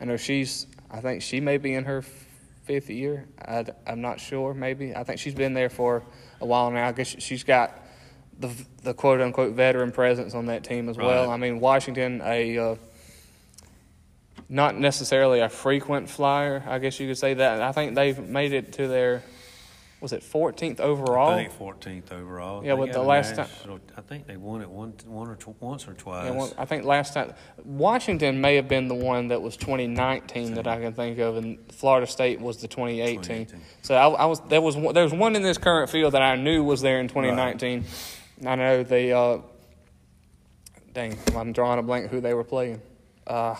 [0.00, 2.02] I know she's I think she may be in her
[2.70, 3.26] fifth year.
[3.44, 4.54] I, am not sure.
[4.54, 6.04] Maybe I think she's been there for
[6.40, 6.86] a while now.
[6.86, 7.76] I guess she's got
[8.38, 8.48] the
[8.84, 11.30] the quote unquote veteran presence on that team as well.
[11.30, 12.76] I mean Washington a uh,
[14.48, 16.62] not necessarily a frequent flyer.
[16.64, 17.60] I guess you could say that.
[17.60, 19.24] I think they've made it to their
[20.00, 21.30] was it 14th overall.
[21.32, 22.64] I think 14th overall.
[22.64, 25.86] Yeah, with the last time- I think they won it one, one or tw- once
[25.86, 26.24] or twice.
[26.24, 27.34] Yeah, well, I think last time
[27.64, 31.58] Washington may have been the one that was 2019 that I can think of, and
[31.72, 33.46] Florida State was the 2018.
[33.46, 33.60] 2018.
[33.82, 36.22] So I, I was there was one, there was one in this current field that
[36.22, 37.84] I knew was there in 2019.
[38.46, 39.12] I know they.
[39.12, 39.38] Uh,
[40.94, 42.80] dang, I'm drawing a blank who they were playing.
[43.26, 43.56] Uh,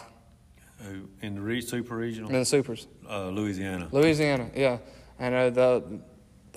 [0.79, 3.89] Who- in the re- super regional, in the supers, uh, Louisiana.
[3.93, 4.51] Louisiana.
[4.55, 4.79] Yeah,
[5.19, 6.01] I know the.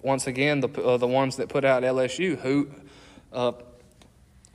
[0.04, 2.70] Once again, the uh, the ones that put out LSU who.
[3.32, 3.54] Uh,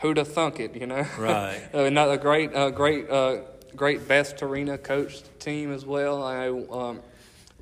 [0.01, 1.05] who to thunk it, you know?
[1.19, 1.61] Right.
[1.73, 3.39] Another great, uh, great, uh,
[3.75, 6.23] great Beth Torina coached team as well.
[6.23, 7.01] I um,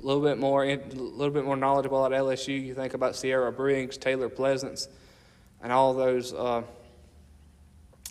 [0.01, 2.63] a little bit more, a little bit more knowledgeable at LSU.
[2.63, 4.87] You think about Ciara Briggs, Taylor Pleasance,
[5.63, 6.33] and all those.
[6.33, 6.61] Uh,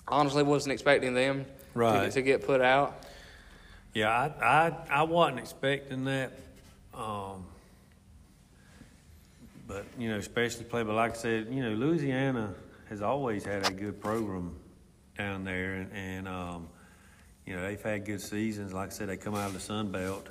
[0.08, 1.46] honestly, wasn't expecting them
[2.06, 3.04] to, to get put out.
[3.94, 6.32] Yeah, I, I, I wasn't expecting that.
[6.92, 7.46] Um,
[9.66, 12.54] but, you know, especially play, but like I said, you know, Louisiana
[12.88, 14.54] has always had a good program
[15.18, 15.74] down there.
[15.74, 16.68] And, and um,
[17.44, 18.72] you know, they've had good seasons.
[18.72, 20.28] Like I said, they come out of the Sun Belt,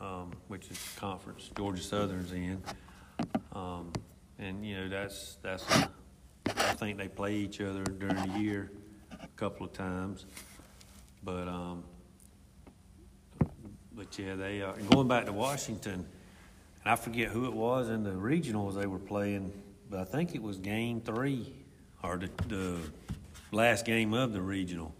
[0.00, 2.62] um, which is conference Georgia Southern's in.
[3.52, 3.92] Um,
[4.38, 5.64] and, you know, that's, that's,
[6.46, 8.70] I think they play each other during the year
[9.12, 10.24] a couple of times.
[11.22, 11.84] But, um,
[13.92, 14.74] but yeah, they are.
[14.90, 16.06] Going back to Washington,
[16.82, 19.52] and I forget who it was in the regionals they were playing,
[19.90, 21.52] but I think it was game three
[22.02, 22.78] or the, the
[23.52, 24.94] last game of the regional.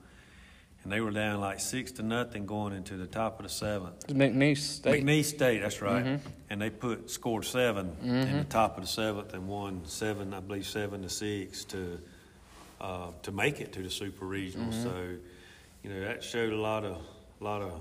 [0.83, 4.07] And they were down like six to nothing going into the top of the seventh.
[4.07, 5.05] McNeese State.
[5.05, 6.05] McNeese State, that's right.
[6.05, 6.29] Mm-hmm.
[6.49, 8.43] And they put scored 7 in the mm-hmm.
[8.45, 12.01] top of the seventh and won seven, I believe seven to six to
[12.81, 14.73] uh, to make it to the super regional.
[14.73, 14.83] Mm-hmm.
[14.83, 15.17] So,
[15.83, 16.97] you know, that showed a lot of
[17.41, 17.73] a lot of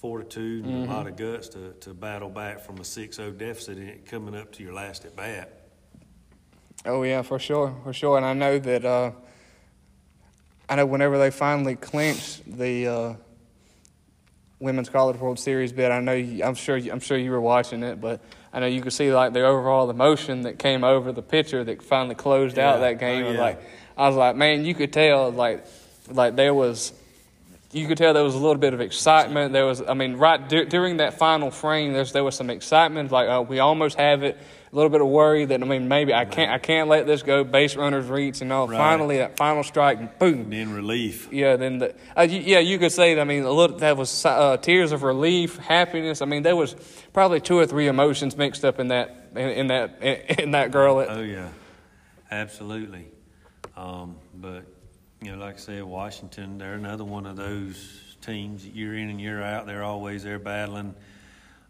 [0.00, 4.06] fortitude and a lot of guts to, to battle back from a 6-0 deficit and
[4.06, 5.60] coming up to your last at bat.
[6.86, 8.16] Oh yeah, for sure, for sure.
[8.16, 9.10] And I know that uh,
[10.70, 13.14] I know whenever they finally clinched the uh,
[14.58, 17.82] women's college World Series bid, I know you, I'm sure I'm sure you were watching
[17.82, 18.22] it, but
[18.54, 21.82] I know you could see like the overall emotion that came over the pitcher that
[21.82, 23.26] finally closed out that game.
[23.26, 23.40] Oh, yeah.
[23.40, 23.62] Like
[23.98, 25.66] I was like, man, you could tell like
[26.08, 26.94] like there was.
[27.72, 29.52] You could tell there was a little bit of excitement.
[29.52, 33.12] There was, I mean, right dur- during that final frame, there's there was some excitement.
[33.12, 34.36] Like, oh, we almost have it.
[34.72, 37.22] A little bit of worry that I mean, maybe I can't, I can't let this
[37.22, 37.42] go.
[37.42, 38.68] Base runners reach, and all.
[38.68, 38.76] Right.
[38.76, 40.42] Finally, that final strike, boom.
[40.42, 41.28] And then relief.
[41.32, 43.18] Yeah, then the uh, y- yeah, you could say.
[43.20, 46.22] I mean, a little that was uh, tears of relief, happiness.
[46.22, 46.76] I mean, there was
[47.12, 50.70] probably two or three emotions mixed up in that in, in that in, in that
[50.70, 51.04] girl.
[51.08, 51.48] Oh yeah,
[52.30, 53.06] absolutely.
[53.76, 54.64] Um, but
[55.22, 59.20] you know, like I said, Washington, they're another one of those teams year in and
[59.20, 59.66] year out.
[59.66, 60.94] They're always there battling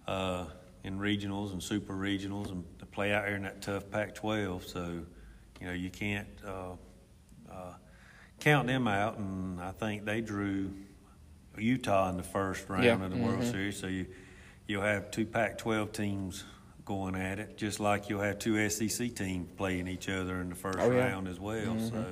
[0.07, 0.47] uh,
[0.85, 4.67] in regionals and super regionals, and to play out here in that tough Pac-12.
[4.69, 5.01] So
[5.61, 6.73] you know, you can't uh,
[7.51, 7.75] uh,
[8.39, 9.19] count them out.
[9.19, 10.71] And I think they drew
[11.59, 13.03] Utah in the first round Yeah.
[13.05, 13.77] of the World Series.
[13.79, 14.07] So you
[14.67, 16.45] you'll have two Pac-12 teams
[16.85, 20.55] going at it, just like you'll have two SEC teams playing each other in the
[20.55, 21.09] first Oh, yeah.
[21.09, 21.79] round as well.
[21.81, 22.05] So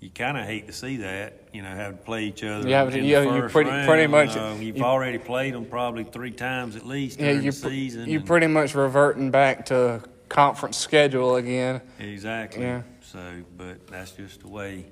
[0.00, 2.84] you kind of hate to see that, you know, have to play each other Yeah,
[2.84, 3.86] in the you- you pretty- round.
[3.86, 8.08] pretty much- you've you- already played them probably three times at least Yeah, the season.
[8.08, 11.82] you're pretty much reverting back to conference schedule again.
[11.98, 12.62] exactly.
[12.62, 12.82] Yeah.
[13.02, 13.18] So,
[13.58, 14.86] but that's just the way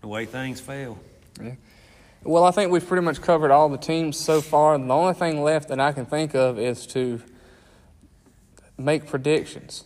[0.00, 0.98] the way things fell.
[2.22, 4.76] Well, I think we've pretty much covered all the teams so far.
[4.78, 7.20] The only thing left that I can think of is to
[8.78, 9.84] make predictions.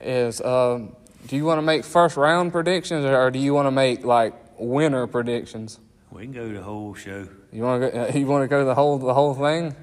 [0.00, 0.94] Is um,
[1.26, 4.34] do you want to make first round predictions or do you want to make like
[4.58, 5.78] winner predictions?
[6.10, 7.28] We can go the whole show.
[7.52, 9.74] You want to go, you want to go the whole the whole thing?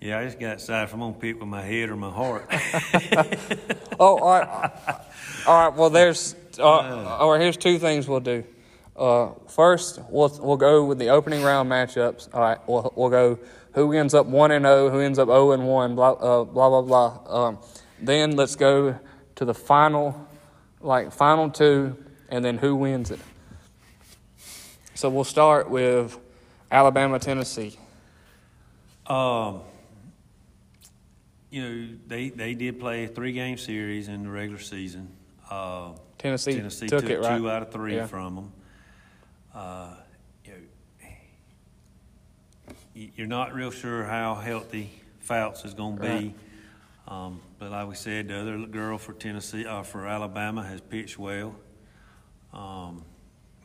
[0.00, 2.48] Yeah, I just got decided if I'm gonna pick with my head or my heart.
[4.00, 4.70] Oh, all right.
[5.44, 5.76] All right.
[5.76, 6.36] Well, there's.
[6.56, 7.40] Uh, all right.
[7.40, 8.44] Here's two things we'll do.
[8.96, 12.32] Uh, first, we'll we'll go with the opening round matchups.
[12.32, 12.58] All right.
[12.68, 13.40] We'll we'll go
[13.72, 15.96] who ends up one and zero, who ends up zero and one.
[15.96, 17.46] Blah uh, blah blah blah.
[17.46, 17.58] Um,
[18.00, 18.96] then let's go
[19.34, 20.27] to the final,
[20.80, 21.96] like final two,
[22.28, 23.20] and then who wins it.
[24.94, 26.18] So we'll start with
[26.70, 27.76] Alabama, Tennessee.
[29.06, 29.60] Um,
[31.50, 35.08] you know, they, they did play a three game series in the regular season.
[35.50, 37.38] Uh, Tennessee, Tennessee took, took, it right.
[37.38, 38.06] two out of three Yeah.
[38.06, 38.52] from them.
[39.54, 39.94] Uh,
[40.44, 40.58] you know,
[43.16, 46.08] you're not real sure how healthy Fouts is going to be.
[46.08, 46.34] Right.
[47.06, 51.18] Um, but like we said, the other girl for Tennessee, uh, for Alabama, has pitched
[51.18, 51.56] well.
[52.52, 53.04] Um,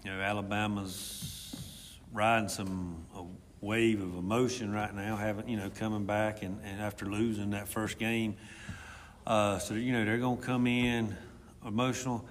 [0.04, 3.24] you know, Alabama's riding some a
[3.64, 7.68] wave of emotion right now, having you know coming back and, and after losing that
[7.68, 8.36] first game.
[9.26, 11.16] Uh, so you know they're going to come in
[11.66, 12.26] emotional.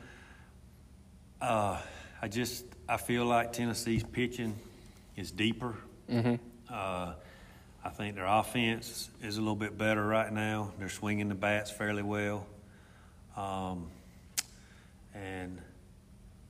[1.40, 1.80] Uh,
[2.20, 4.56] I just I feel like Tennessee's pitching
[5.16, 5.76] is deeper.
[6.10, 6.34] Mm-hmm.
[6.68, 7.14] Uh,
[7.85, 10.72] I think their offense is a little bit better right now.
[10.78, 12.47] They're swinging the bats fairly well,
[13.37, 13.89] um,
[15.14, 15.61] and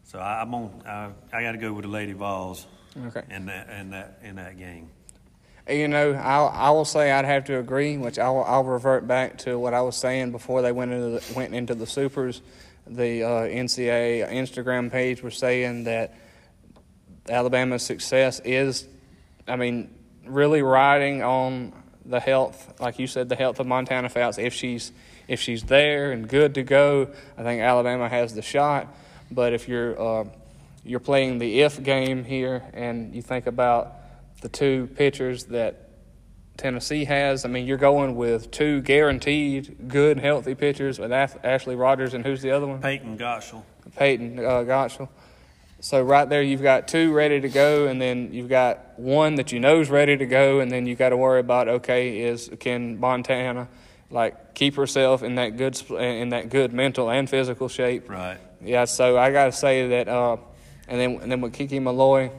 [0.05, 0.83] so I, I'm on.
[0.87, 2.67] I, I got to go with the Lady Vols
[3.07, 3.23] Okay.
[3.31, 4.91] in that in that in that game.
[5.71, 9.39] You know, I'll, I will say I'd have to agree, which I'll, I'll revert back
[9.39, 12.43] to what I was saying before they went into the, went into the supers.
[12.85, 16.15] The uh, NCAA Instagram page was saying that
[17.29, 18.89] Alabama's success is,
[19.47, 19.95] I mean,
[20.27, 21.73] really riding on
[22.05, 24.39] the health, like you said, the health of Montana Fouts.
[24.39, 24.93] If she's
[25.29, 27.09] if she's there and good to go,
[27.39, 28.95] I think Alabama has the shot.
[29.31, 30.25] But if you're uh,
[30.85, 33.95] you're playing the if game here, and you think about
[34.41, 35.89] the two pitchers that
[36.57, 42.15] Tennessee has, I mean, you're going with two guaranteed good, healthy pitchers with Ashley Rogers
[42.15, 42.81] and who's the other one?
[42.81, 43.63] Payton Gottshall.
[43.97, 45.09] Payton uh, Gottshall.
[45.83, 49.51] So right there, you've got two ready to go, and then you've got one that
[49.51, 52.49] you know is ready to go, and then you got to worry about okay, is
[52.61, 53.67] can Montana
[54.09, 58.09] like keep herself in that good in that good mental and physical shape?
[58.09, 58.39] Right.
[58.63, 60.37] Yeah, so I got to say that, uh,
[60.87, 62.31] and then and then with Kiki Milloy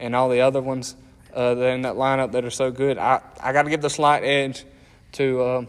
[0.00, 0.96] and all the other ones
[1.32, 3.90] uh, that in that lineup that are so good, I I got to give the
[3.90, 4.64] slight edge
[5.12, 5.64] to uh,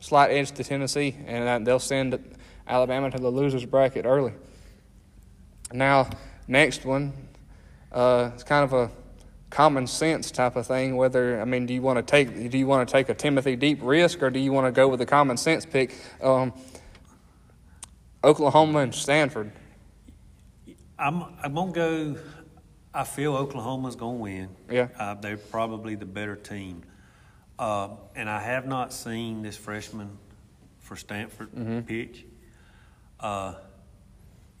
[0.00, 2.18] slight edge to Tennessee, and uh, they'll send
[2.66, 4.32] Alabama to the losers bracket early.
[5.72, 6.08] Now,
[6.48, 7.12] next one,
[7.92, 8.90] uh, it's kind of a
[9.50, 10.96] common sense type of thing.
[10.96, 13.54] Whether I mean, do you want to take do you want to take a Timothy
[13.56, 15.94] Deep risk, or do you want to go with a common sense pick?
[16.22, 16.52] Um,
[18.24, 19.52] Oklahoma and Stanford.
[20.98, 22.16] I'm I'm gonna go.
[22.92, 24.48] I feel Oklahoma's gonna win.
[24.70, 24.88] Yeah.
[24.98, 26.82] Uh, they're probably the better team.
[27.58, 30.16] Uh, and I have not seen this freshman
[30.80, 31.80] for Stanford Mm-hmm.
[31.80, 32.24] pitch.
[33.20, 33.54] Uh,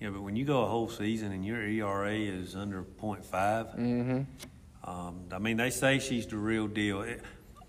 [0.00, 3.24] yeah, but when you go a whole season and your ERA is under 0.5,
[3.76, 4.88] Mm-hmm.
[4.88, 7.02] um, I mean, they say she's the real deal.
[7.02, 7.22] It,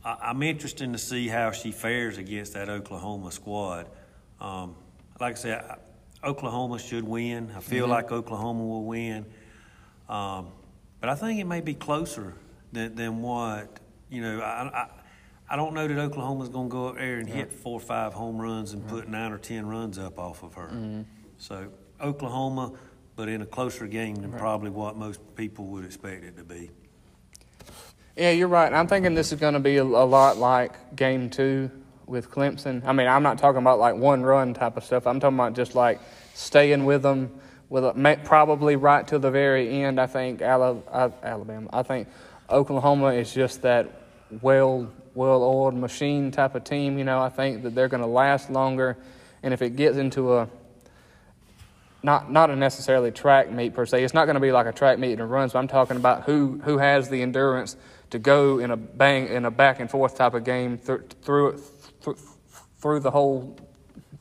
[0.04, 3.88] I, I'm interested to see how she fares against that Oklahoma squad.
[4.40, 4.76] Um,
[5.20, 5.64] like I said,
[6.24, 7.52] I, Oklahoma should win.
[7.56, 9.26] I feel like Oklahoma will win.
[10.08, 10.50] Um,
[11.00, 12.34] but I think it may be closer
[12.74, 14.90] than, than what, you know, I, I,
[15.52, 18.14] I don't know that Oklahoma's going to go up there and hit four or five
[18.14, 21.06] home runs and put nine or ten runs up off of her.
[21.38, 21.70] So
[22.02, 22.74] Oklahoma,
[23.16, 26.70] but in a closer game than probably what most people would expect it to be.
[28.16, 28.72] Yeah, you're right.
[28.74, 31.72] I'm thinking this is going to be a, a lot like game two
[32.06, 32.84] with Clemson.
[32.86, 35.08] I mean, I'm not talking about like one run type of stuff.
[35.08, 36.00] I'm talking about just like
[36.34, 37.32] staying with them,
[37.70, 40.02] with a, probably right to the very end.
[40.02, 41.70] I think uh, Alabama.
[41.72, 42.08] I think
[42.50, 43.90] Oklahoma is just that
[44.42, 46.98] well well oiled machine type of team.
[46.98, 48.98] You know, I think that they're going to last longer,
[49.44, 50.50] and if it gets into a
[52.04, 54.04] not not a necessarily track meet per se.
[54.04, 55.54] It's not going to be like a track meet and runs.
[55.54, 57.76] But I'm talking about who who has the endurance
[58.12, 61.62] to go in a bang in a back and forth type of game th- through
[62.04, 62.18] th-
[62.80, 63.58] through the whole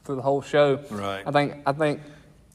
[0.04, 0.80] through the whole show.
[0.90, 1.22] Right.
[1.26, 2.00] I think I think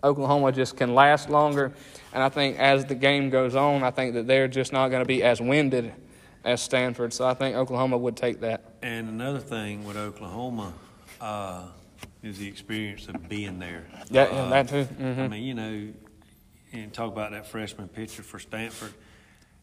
[0.04, 1.72] Oklahoma just can last longer,
[2.14, 5.02] and I think as the game goes on, I think that they're just not going
[5.02, 5.94] to be as winded
[6.44, 7.14] as Stanford.
[7.14, 8.62] So I think Oklahoma would take that.
[8.82, 10.74] And another thing with Oklahoma
[11.22, 11.68] uh,
[12.24, 13.86] is the experience of being there.
[14.10, 14.88] Yeah, Uh, that too.
[15.00, 15.94] I hmm mean, you know,
[16.72, 18.94] and talk about that freshman pitcher for Stanford.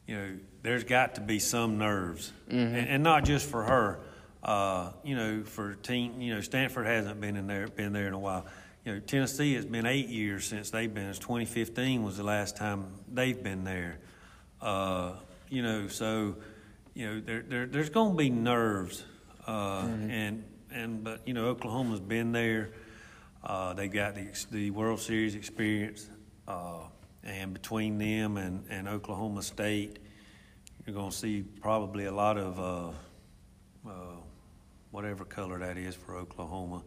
[0.07, 0.29] You know,
[0.63, 4.01] there's got to be some nerves, and, and not just for her.
[4.43, 6.21] Uh, you know, for team.
[6.21, 8.47] You know, Stanford hasn't been in there, been there in a while.
[8.85, 11.07] You know, Tennessee has been eight years since they've been.
[11.11, 13.99] It's 2015 was the last time they've been there.
[14.63, 15.13] Uh,
[15.51, 16.37] you know, so
[16.95, 19.05] you know, there, there there's going to be nerves,
[19.47, 22.71] uh, and and but you know, Oklahoma's been there.
[23.43, 26.09] Uh, they got the the World Series experience,
[26.47, 26.83] uh,
[27.25, 29.99] and between them and, and Oklahoma State,
[30.87, 33.93] you're going to see probably a lot of uh, uh,
[34.91, 36.83] whatever color that is for Oklahoma,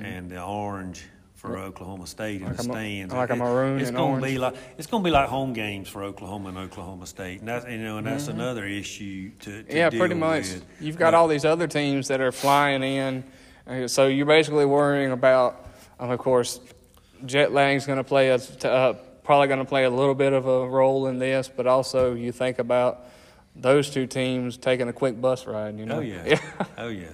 [0.00, 1.04] and the orange
[1.44, 3.14] for Oklahoma State in Like the a stands.
[3.14, 5.88] like a maroon It's going to be like it's going to be like home games
[5.88, 9.76] for Oklahoma and Oklahoma State, and that's you know, and that's another issue to, to
[9.76, 10.44] Yeah, pretty much.
[10.54, 10.64] with.
[10.80, 13.24] You've got But- all these other teams that are flying in,
[13.66, 15.66] uh, so you're basically worrying about,
[16.00, 16.60] um, of course,
[17.26, 20.46] jet lag's going to play a uh, probably going to play a little bit of
[20.46, 23.04] a role in this, but also you think about
[23.54, 25.78] those two teams taking a quick bus ride.
[25.78, 25.98] You know?
[25.98, 26.40] Oh yeah,
[26.78, 27.06] oh yeah.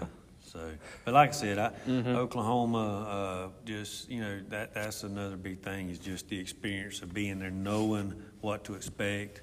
[1.04, 2.08] But like I said, I, Mm-hmm.
[2.16, 7.12] Oklahoma, uh, just you know that that's another big thing is just the experience of
[7.14, 9.40] being there, knowing what to expect,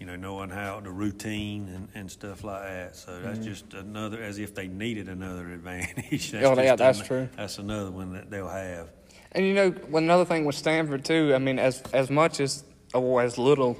[0.00, 2.96] you know, knowing how the routine and, and stuff like that.
[2.96, 6.32] So that's just another, as if they needed another advantage.
[6.32, 6.58] That's Mm-hmm.
[6.58, 7.28] Oh, yeah, that's ano- true.
[7.36, 8.88] That's another one that they'll have.
[9.32, 11.32] And you know, another thing with Stanford too.
[11.34, 13.76] I mean, as as much as or as little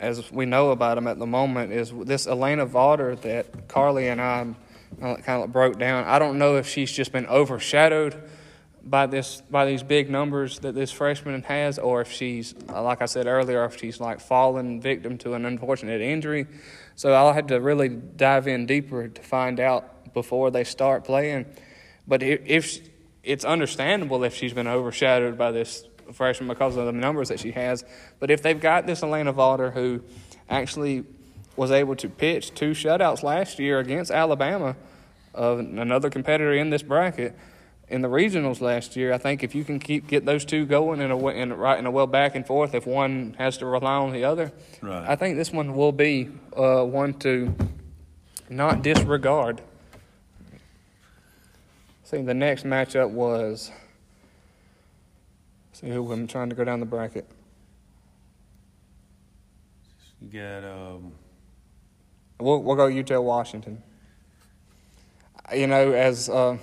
[0.00, 4.20] as we know about them at the moment is this Alana Vawter that Carly and
[4.20, 4.46] I
[5.00, 6.04] kind of broke down.
[6.04, 8.20] I don't know if she's just been overshadowed
[8.84, 13.06] by this by these big numbers that this freshman has, or if she's like I
[13.06, 16.46] said earlier, if she's like fallen victim to an unfortunate injury.
[16.94, 21.46] So I'll have to really dive in deeper to find out before they start playing.
[22.06, 22.88] But if, if
[23.22, 27.52] it's understandable if she's been overshadowed by this freshman because of the numbers that she
[27.52, 27.84] has.
[28.18, 30.02] But if they've got this Alana Vawter who
[30.48, 31.04] actually
[31.56, 34.76] was able to pitch two shutouts last year against Alabama,
[35.36, 37.36] uh, another competitor in this bracket,
[37.92, 41.02] in the regionals last year, I think if you can keep get those two going
[41.02, 43.66] in a in a, right in a well back and forth, if one has to
[43.66, 44.50] rely on the other,
[44.80, 45.06] Right.
[45.06, 47.54] I think this one will be uh, one to
[48.48, 49.60] not disregard.
[52.04, 53.70] See, the next matchup was.
[55.74, 57.26] See who I'm trying to go down the bracket.
[60.20, 61.12] You got um,
[62.42, 63.82] We'll, we'll go Utah Washington.
[65.54, 66.56] You know, as uh,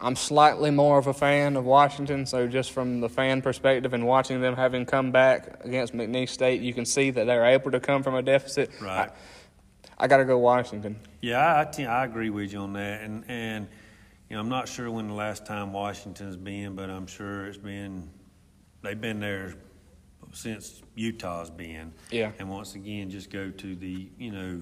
[0.00, 4.06] I'm slightly more of a fan of Washington, so just from the fan perspective and
[4.06, 7.80] watching them having come back against McNeese State, you can see that they're able to
[7.80, 8.70] come from a deficit.
[8.80, 9.10] right.
[9.10, 10.98] I, I got to go Washington.
[11.20, 13.68] Yeah, I, I, I agree with you on that, and and
[14.28, 17.56] you know I'm not sure when the last time Washington's been, but I'm sure it's
[17.56, 18.10] been
[18.82, 19.54] they've been there
[20.34, 21.92] since Utah's been.
[22.10, 22.32] Yeah.
[22.38, 24.60] And once again, just go to the you know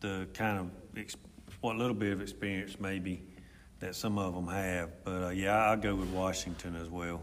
[0.00, 1.16] the kind of ex-
[1.60, 3.22] what little bit of experience maybe
[3.80, 7.20] that some of them have, but uh, yeah, I'll go with Washington as well.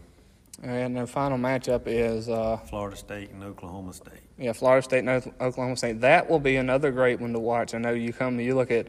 [0.62, 4.20] And the final matchup is uh, Florida State and Oklahoma State.
[4.38, 5.08] Yeah, Florida State and
[5.40, 6.00] Oklahoma State.
[6.00, 7.74] That will be another great one to watch.
[7.74, 8.86] I know you come, you look at,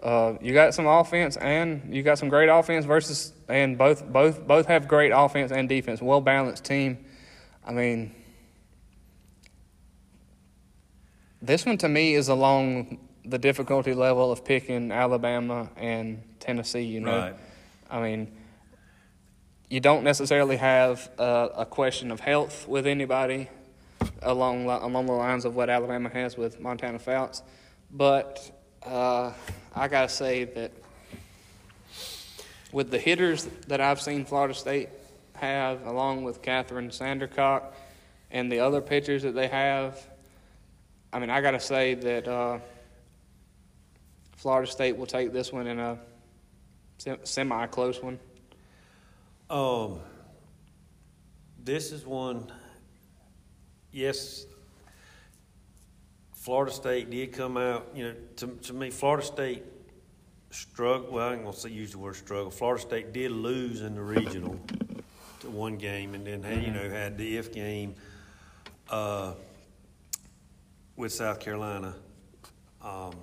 [0.00, 4.46] uh, you got some offense and you got some great offense versus, and both both
[4.46, 7.04] both have great offense and defense, well balanced team.
[7.68, 8.14] I mean,
[11.42, 16.84] this one to me is along the difficulty level of picking Alabama and Tennessee.
[16.84, 17.34] You know, Right.
[17.90, 18.32] I mean,
[19.68, 23.50] you don't necessarily have a, a question of health with anybody
[24.22, 27.42] along along the lines of what Alabama has with Montana Fouts,
[27.90, 28.50] but
[28.82, 29.32] uh,
[29.74, 30.72] I gotta say that
[32.72, 34.88] with the hitters that I've seen Florida State
[35.40, 37.72] have, along with Kathryn Sandercock
[38.30, 39.98] and the other pitchers that they have,
[41.12, 42.58] I mean, I gotta say that uh,
[44.36, 45.98] Florida State will take this one in a
[47.24, 48.18] semi close one.
[49.48, 50.00] Um,
[51.64, 52.52] this is one.
[53.90, 54.44] Yes,
[56.32, 57.88] Florida State did come out.
[57.94, 59.64] You know, to, to me, Florida State
[60.50, 61.12] struggled.
[61.12, 62.50] Well, I ain't gonna use the word struggle.
[62.50, 64.87] Florida State did lose in the regional to
[65.50, 67.94] one game, and then had, you know had the if game
[68.90, 69.32] uh,
[70.96, 71.94] with South Carolina.
[72.82, 73.14] Um,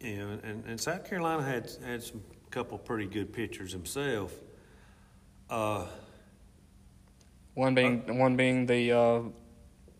[0.00, 4.32] you know, and, and South Carolina had had some couple pretty good pitchers himself.
[5.50, 5.86] Uh,
[7.54, 9.20] One being one being the uh,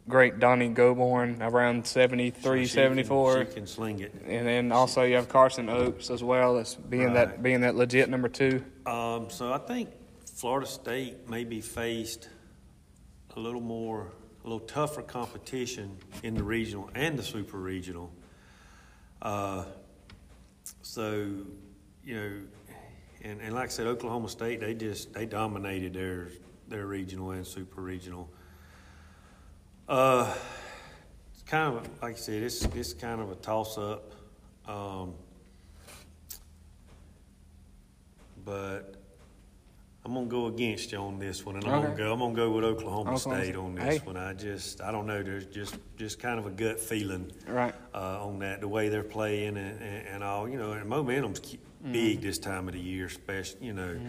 [0.08, 3.46] great Donnie Gobourne around 73, she can- 74.
[3.46, 4.12] She can sling it.
[4.26, 8.08] and then also you have Carson Oates as well as being that being that legit
[8.10, 8.64] number two.
[8.86, 9.90] Um, so I think
[10.34, 12.28] Florida State maybe faced
[13.36, 14.10] a little more,
[14.44, 18.10] a little tougher competition in the regional and the super regional.
[19.22, 19.64] Uh,
[20.82, 21.28] so,
[22.04, 22.32] you know,
[23.22, 26.30] and, and like I said, Oklahoma State, they just, they dominated their,
[26.66, 28.28] their regional and super regional.
[29.88, 30.34] Uh,
[31.32, 34.12] it's kind of, like I said, it's, it's kind of a toss up.
[34.66, 35.14] Um,
[38.44, 39.03] but
[40.06, 41.82] I'm gonna go against you on this one, and I'm Okay.
[41.86, 42.12] gonna go.
[42.12, 44.06] I'm gonna go with Oklahoma Oklahoma State on this Hey.
[44.06, 44.16] one.
[44.18, 45.22] I just, I don't know.
[45.22, 47.74] There's just, just kind of a gut feeling Right.
[47.94, 50.46] uh, on that, the way they're playing and, and, and all.
[50.48, 51.92] You know, and momentum's Mm-hmm.
[51.92, 53.66] big this time of the year, especially.
[53.66, 54.00] You know,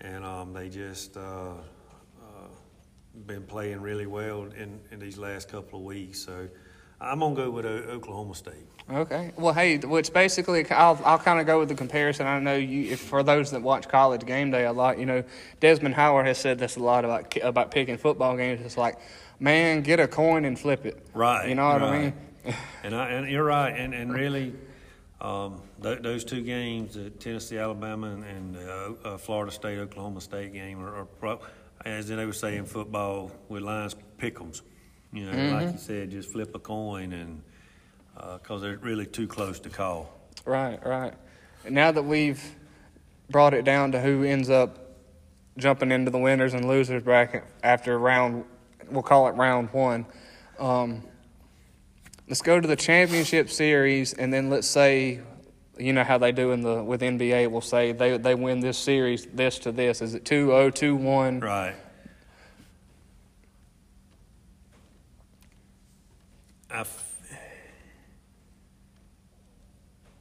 [0.00, 2.48] and um, they just uh, uh,
[3.26, 6.18] been playing really well in, in these last couple of weeks.
[6.20, 6.48] So
[7.00, 8.66] I'm gonna go with O- Oklahoma State.
[8.90, 9.32] Okay.
[9.36, 12.26] Well, hey, which basically, I'll, I'll kind of go with the comparison.
[12.26, 15.24] I know you, if for those that watch College Game Day a lot, you know,
[15.60, 18.60] Desmond Howard has said this a lot about about picking football games.
[18.64, 18.98] It's like,
[19.40, 21.04] man, get a coin and flip it.
[21.14, 21.48] Right.
[21.48, 22.14] You know what I mean?
[22.82, 24.52] And I, and you're right, and, and really,
[25.18, 30.20] um, th- those two games, the Tennessee, Alabama, and, and uh, uh, Florida State, Oklahoma
[30.20, 31.40] State game, are, are pro-
[31.86, 34.60] as they would say in football, with lines pick'ems.
[35.14, 35.54] You know, Mm-hmm.
[35.54, 37.42] like you said, just flip a coin, and
[38.40, 40.12] because they're really too close to call.
[40.44, 41.14] Right, right.
[41.64, 42.42] And now that we've
[43.30, 44.78] brought it down to who ends up
[45.56, 48.44] jumping into the winners and losers bracket after round,
[48.90, 50.04] we'll call it round one.
[50.58, 51.02] Um,
[52.28, 55.20] let's go to the championship series, and then let's say,
[55.78, 57.50] you know how they do in the with NBA.
[57.50, 60.02] We'll say they they win this series, this to this.
[60.02, 61.42] Is it 2-0, 2-1?
[61.42, 61.74] Right.
[66.74, 67.10] I f-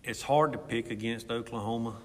[0.03, 1.95] it's hard to pick against Oklahoma,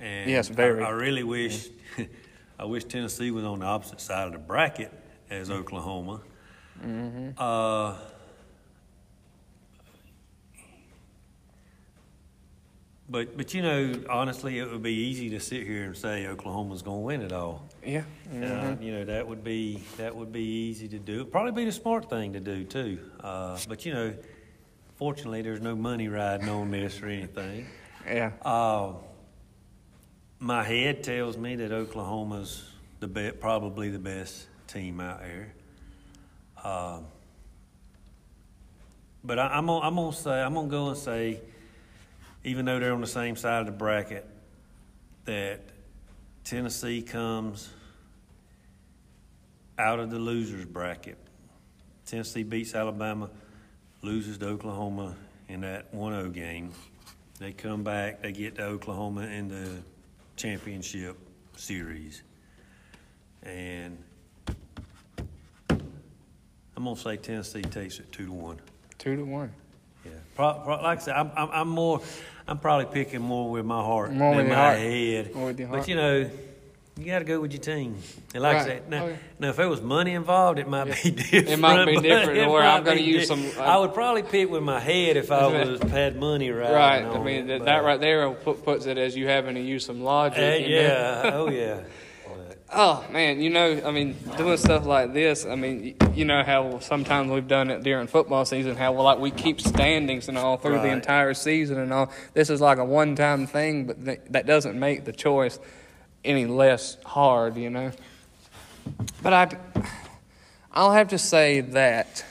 [0.00, 0.82] and Yes, very.
[0.82, 1.68] I, I really wish
[2.58, 4.92] I wish Tennessee was on the opposite side of the bracket
[5.30, 6.22] as Oklahoma.
[7.38, 7.94] Uh,
[13.08, 16.82] but but you know, honestly, it would be easy to sit here and say Oklahoma's
[16.82, 17.68] going to win it all.
[17.84, 18.02] Yeah.
[18.30, 21.20] Uh, you know that would be that would be easy to do.
[21.20, 22.98] It'd probably be the smart thing to do too.
[23.20, 24.14] Uh, but you know,
[24.96, 27.66] fortunately, there's no money riding on this or anything.
[28.06, 28.32] Yeah.
[28.42, 28.92] Uh,
[30.40, 32.70] my head tells me that Oklahoma's
[33.00, 35.52] the be- probably the best team out there.
[36.62, 37.06] Um,
[39.24, 41.40] but I, I'm gonna, I'm gonna say I'm gonna go and say,
[42.48, 44.26] even though they're on the same side of the bracket,
[45.26, 45.60] that
[46.44, 47.68] Tennessee comes
[49.78, 51.18] out of the losers bracket.
[52.06, 53.28] Tennessee beats Alabama,
[54.00, 55.14] loses to Oklahoma
[55.48, 56.72] in that 1-0 game.
[57.38, 59.82] They come back, they get to Oklahoma in the
[60.36, 61.18] championship
[61.56, 62.22] series.
[63.42, 64.02] And
[65.68, 68.58] I'm gonna say Tennessee takes it two to one.
[68.96, 69.52] Two to one.
[70.04, 72.00] Yeah, pro, pro, like I said, I'm, I'm, I'm more,
[72.48, 74.78] I'm probably picking more with my heart More than with my heart.
[74.78, 75.34] head.
[75.34, 76.30] More with your But you know,
[76.96, 77.96] you got to go with your team.
[78.34, 79.18] And like I said, now, Okay.
[79.38, 81.48] now if there was money involved, it might be different.
[81.48, 84.50] It might be different, or I'm gonna use di- some, uh, I would probably pick
[84.50, 86.72] with my head if I was had money right.
[86.72, 87.04] Right.
[87.04, 90.38] I mean, that, that right there puts it as you having to use some logic.
[90.38, 90.66] Uh, know?
[90.66, 91.30] yeah.
[91.34, 91.80] oh yeah.
[92.70, 95.46] Oh man, you know, I mean, doing stuff like this.
[95.46, 98.76] I mean, you know how sometimes we've done it during football season.
[98.76, 102.12] How well, like we keep standings and all through the entire season and all.
[102.34, 105.58] This is like a one-time thing, but th- that doesn't make the choice
[106.24, 107.56] any less hard.
[107.56, 107.92] You know.
[109.22, 109.48] But I,
[110.70, 112.22] I'll have to say that.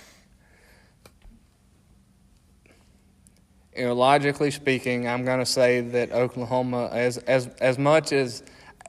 [3.75, 8.43] You know, logically speaking, I'm going to say that Oklahoma, as as as much as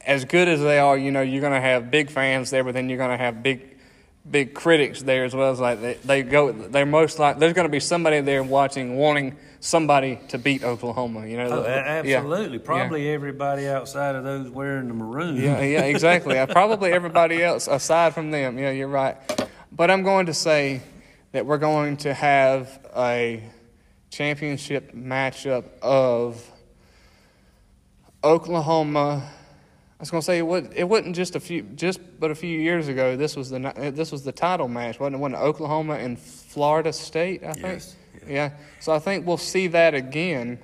[0.06, 2.74] as good as they are, you know, you're going to have big fans there, but
[2.74, 3.76] then you're going to have big
[4.30, 5.50] big critics there as well.
[5.52, 8.96] As like they, they go, they're most like there's going to be somebody there watching,
[8.96, 11.26] wanting somebody to beat Oklahoma.
[11.26, 11.68] You know, oh, The-
[12.08, 12.18] yeah.
[12.18, 12.58] absolutely.
[12.58, 12.64] Yeah.
[12.64, 15.36] Probably everybody outside of those wearing the maroon.
[15.36, 16.38] Yeah, yeah, exactly.
[16.38, 18.58] Uh, Probably everybody else aside from them.
[18.58, 19.16] Yeah, you're right.
[19.72, 20.82] But I'm going to say
[21.32, 23.42] that we're going to have a
[24.10, 26.42] championship matchup of
[28.24, 29.28] Oklahoma.
[29.98, 32.34] I was going to say it, would, it wasn't just a few, just but a
[32.34, 33.16] few years ago.
[33.16, 33.58] This was the
[33.94, 35.18] this was the title match, wasn't it?
[35.18, 37.42] Wasn't Oklahoma and Florida State?
[37.42, 37.64] I think.
[37.66, 37.96] Yes,
[38.26, 38.50] Yeah.
[38.78, 40.60] So I think we'll see that again.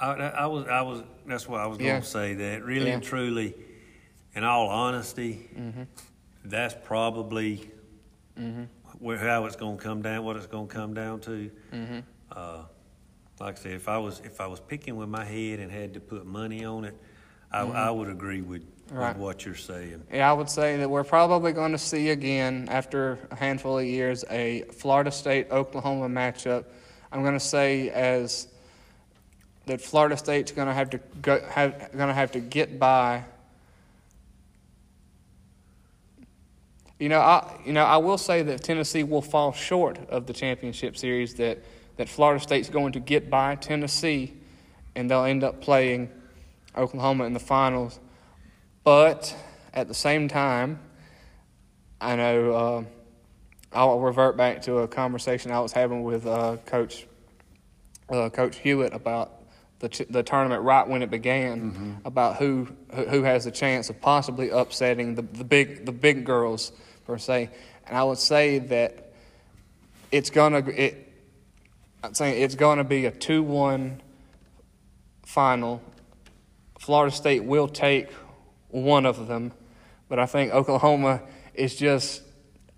[0.00, 1.94] I, I was, I was, that's what I was Yeah.
[1.94, 2.94] gonna say, that really Yeah.
[2.94, 3.54] and truly,
[4.34, 5.82] in all honesty, Mm-hmm.
[6.44, 7.70] that's probably
[8.98, 11.50] where, how it's gonna come down, what it's gonna come down to.
[11.72, 11.98] Mm-hmm.
[12.32, 12.62] Uh,
[13.40, 15.94] like I said, if I was, if I was picking with my head and had
[15.94, 16.96] to put money on it,
[17.50, 18.96] I, I would agree with, Mm-hmm.
[18.96, 19.16] Right.
[19.16, 20.02] with what you're saying.
[20.10, 23.84] Yeah, I would say that we're probably going to see again after a handful of
[23.84, 26.64] years a Florida State Oklahoma matchup.
[27.12, 28.48] I'm going to say as
[29.66, 33.24] that Florida State's going to have to go, have going to have to get by.
[36.98, 40.32] You know, I you know I will say that Tennessee will fall short of the
[40.32, 41.34] championship series.
[41.34, 41.58] That
[41.98, 44.32] that Florida State's going to get by Tennessee,
[44.96, 46.08] and they'll end up playing
[46.76, 47.98] Oklahoma in the finals.
[48.84, 49.34] But
[49.74, 50.80] at the same time,
[52.00, 52.84] I know uh,
[53.72, 57.06] I'll revert back to a conversation I was having with uh, Coach
[58.08, 59.42] uh, Coach Hewitt about
[59.80, 63.90] the ch- the tournament right when it began, about who who who has the chance
[63.90, 66.72] of possibly upsetting the, the big the big girls
[67.06, 67.50] per se,
[67.86, 69.12] and I would say that
[70.10, 71.04] it's gonna it.
[72.02, 74.00] I'm saying it's gonna be a two one
[75.24, 75.82] final.
[76.88, 78.08] Florida State will take
[78.68, 79.52] one of them,
[80.08, 81.20] but I think Oklahoma
[81.52, 82.22] is just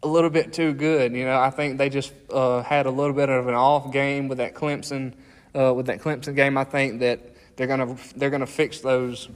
[0.02, 1.14] a little bit too good.
[1.14, 4.26] You know, I think they just uh, had a little bit of an off game
[4.26, 5.14] with that Clemson,
[5.54, 6.58] uh, with that Clemson game.
[6.58, 7.20] I think that
[7.54, 9.28] they're gonna they're gonna fix those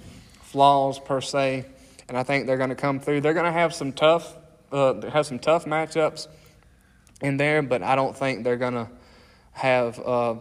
[0.42, 1.66] flaws per se,
[2.08, 3.20] and I think they're gonna come through.
[3.20, 4.36] They're gonna have some tough
[4.72, 6.26] uh, have some tough matchups
[7.20, 8.90] in there, but I don't think they're gonna
[9.52, 10.34] have uh,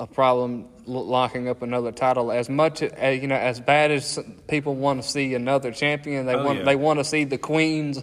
[0.00, 2.30] a problem locking up another title.
[2.32, 4.18] As much as you know, as bad as
[4.48, 6.64] people want to see another champion, they Oh, want yeah.
[6.64, 8.02] they want to see the Queens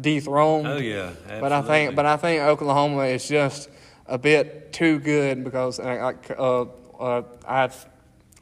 [0.00, 0.66] dethroned.
[0.66, 3.68] Oh, yeah, But I think, but I think Oklahoma is just
[4.06, 6.62] a bit too good because, uh, like, uh,
[6.98, 7.86] uh, I've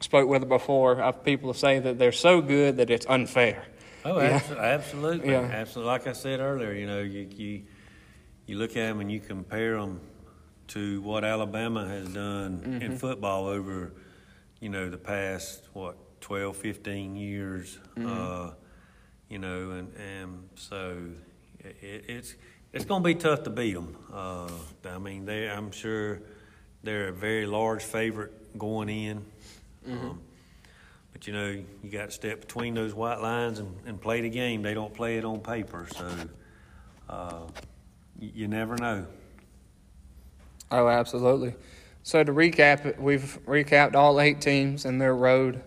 [0.01, 1.01] spoke with it before.
[1.01, 3.63] I've, people say that they're so good that it's unfair.
[4.03, 4.39] Oh, Yeah.
[4.39, 5.41] abso- absolutely, Yeah.
[5.41, 5.91] absolutely.
[5.93, 7.61] Like I said earlier, you know, you you
[8.47, 10.01] you look at them and you compare them
[10.69, 12.81] to what Alabama has done Mm-hmm.
[12.81, 13.93] in football over,
[14.59, 17.77] you know, the past what 12, 15 years.
[17.97, 18.07] Mm-hmm.
[18.07, 18.51] Uh,
[19.29, 20.97] you know, and and so
[21.59, 22.35] it, it's
[22.71, 23.95] it's going to be tough to beat them.
[24.13, 24.49] Uh,
[24.85, 26.21] I mean, they I'm sure
[26.83, 29.25] they're a very large favorite going in.
[29.87, 30.09] Mm-hmm.
[30.09, 30.21] Um,
[31.13, 31.49] but you know,
[31.83, 34.61] you got to step between those white lines and, and play the game.
[34.61, 36.11] They don't play it on paper, so
[37.09, 37.41] uh,
[38.19, 39.05] you, you never know.
[40.73, 41.53] Oh, absolutely.
[42.01, 45.61] So to recap we've recapped all eight teams and their road,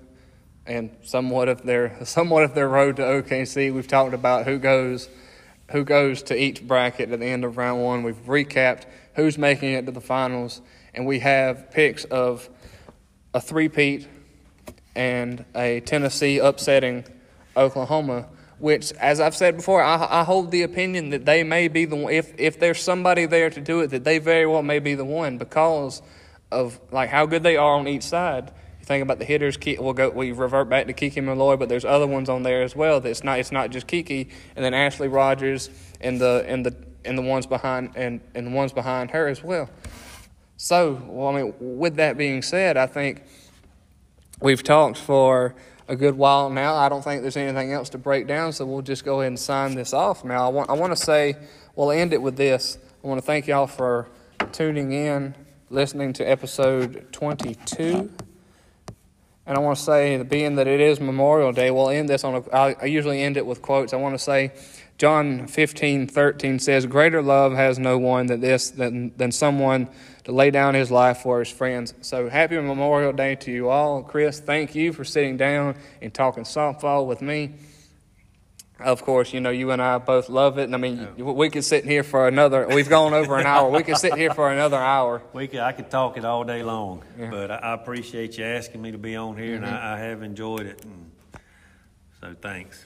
[0.67, 3.73] and somewhat of their somewhat of their road to OKC.
[3.73, 5.09] We've talked about who goes
[5.71, 8.03] who goes to each bracket at the end of round one.
[8.03, 10.61] We've recapped who's making it to the finals,
[10.93, 12.49] and we have picks of
[13.33, 14.09] a three-peat
[14.97, 17.05] and a Tennessee upsetting
[17.57, 18.27] Oklahoma.
[18.59, 21.97] Which, as I've said before, I, I hold the opinion that they may be the
[21.97, 22.13] one.
[22.13, 25.05] If if there's somebody there to do it, that they very well may be the
[25.05, 26.01] one because
[26.51, 28.53] of like how good they are on each side.
[28.81, 29.59] You think about the hitters.
[29.79, 30.09] We'll go.
[30.09, 33.01] We revert back to Kiki Milloy, but there's other ones on there as well.
[33.01, 33.39] That's not.
[33.39, 35.69] It's not just Kiki, and then Ashley Rogers
[36.01, 36.75] and the and the
[37.05, 39.69] and the ones behind and and the ones behind her as well.
[40.57, 43.23] So, well, I mean, with that being said, I think
[44.41, 45.55] we've talked for
[45.89, 46.75] a good while now.
[46.75, 49.39] I don't think there's anything else to break down, so we'll just go ahead and
[49.39, 50.25] sign this off.
[50.25, 51.37] Now, I want I want to say
[51.75, 52.79] we'll end it with this.
[53.03, 54.09] I want to thank y'all for
[54.53, 55.35] tuning in,
[55.71, 58.11] listening to episode 22.
[59.49, 62.35] And I want to say, being that it is Memorial Day, we'll end this on
[62.35, 62.51] a.
[62.51, 63.93] I, usually end it with quotes.
[63.93, 64.51] I want to say,
[64.99, 69.89] John fifteen thirteen says, "Greater love has no one than this than than someone
[70.27, 74.03] to lay down his life for his friends." So happy Memorial Day to you all,
[74.03, 74.39] Chris.
[74.39, 77.55] Thank you for sitting down and talking softball with me.
[78.79, 80.65] Of course, you know you and I both love it.
[80.65, 82.69] And I mean, we could sit here for another.
[82.69, 83.71] We've gone over an hour.
[83.71, 85.23] We could sit here for another hour.
[85.33, 87.25] We could, I could talk it all day long, Yeah.
[87.25, 87.31] Mm-hmm.
[87.31, 90.67] but I, appreciate you asking me to be on here, and I, I have enjoyed
[90.67, 90.85] it.
[90.85, 91.11] And
[92.21, 92.85] so thanks.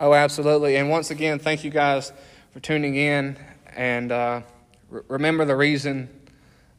[0.00, 0.74] Oh, absolutely.
[0.76, 2.12] And once again, thank you guys
[2.52, 3.36] for tuning in.
[3.76, 4.40] And uh,
[4.90, 6.08] re- remember the reason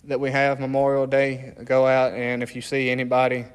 [0.07, 1.53] that we have Memorial Day.
[1.64, 3.45] Go out, and if you see anybody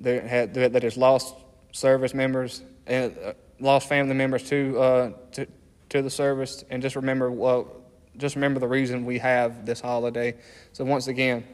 [0.00, 1.34] that, had, that has lost
[1.72, 5.46] service members and uh, lost family members to, uh, to
[5.90, 7.68] to the service, and just remember, well,
[8.16, 10.34] just remember the reason we have this holiday.
[10.72, 11.44] So once again,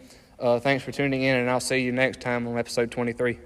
[0.41, 3.39] uh, thanks for tuning in, and I'll see you next time on episode 23.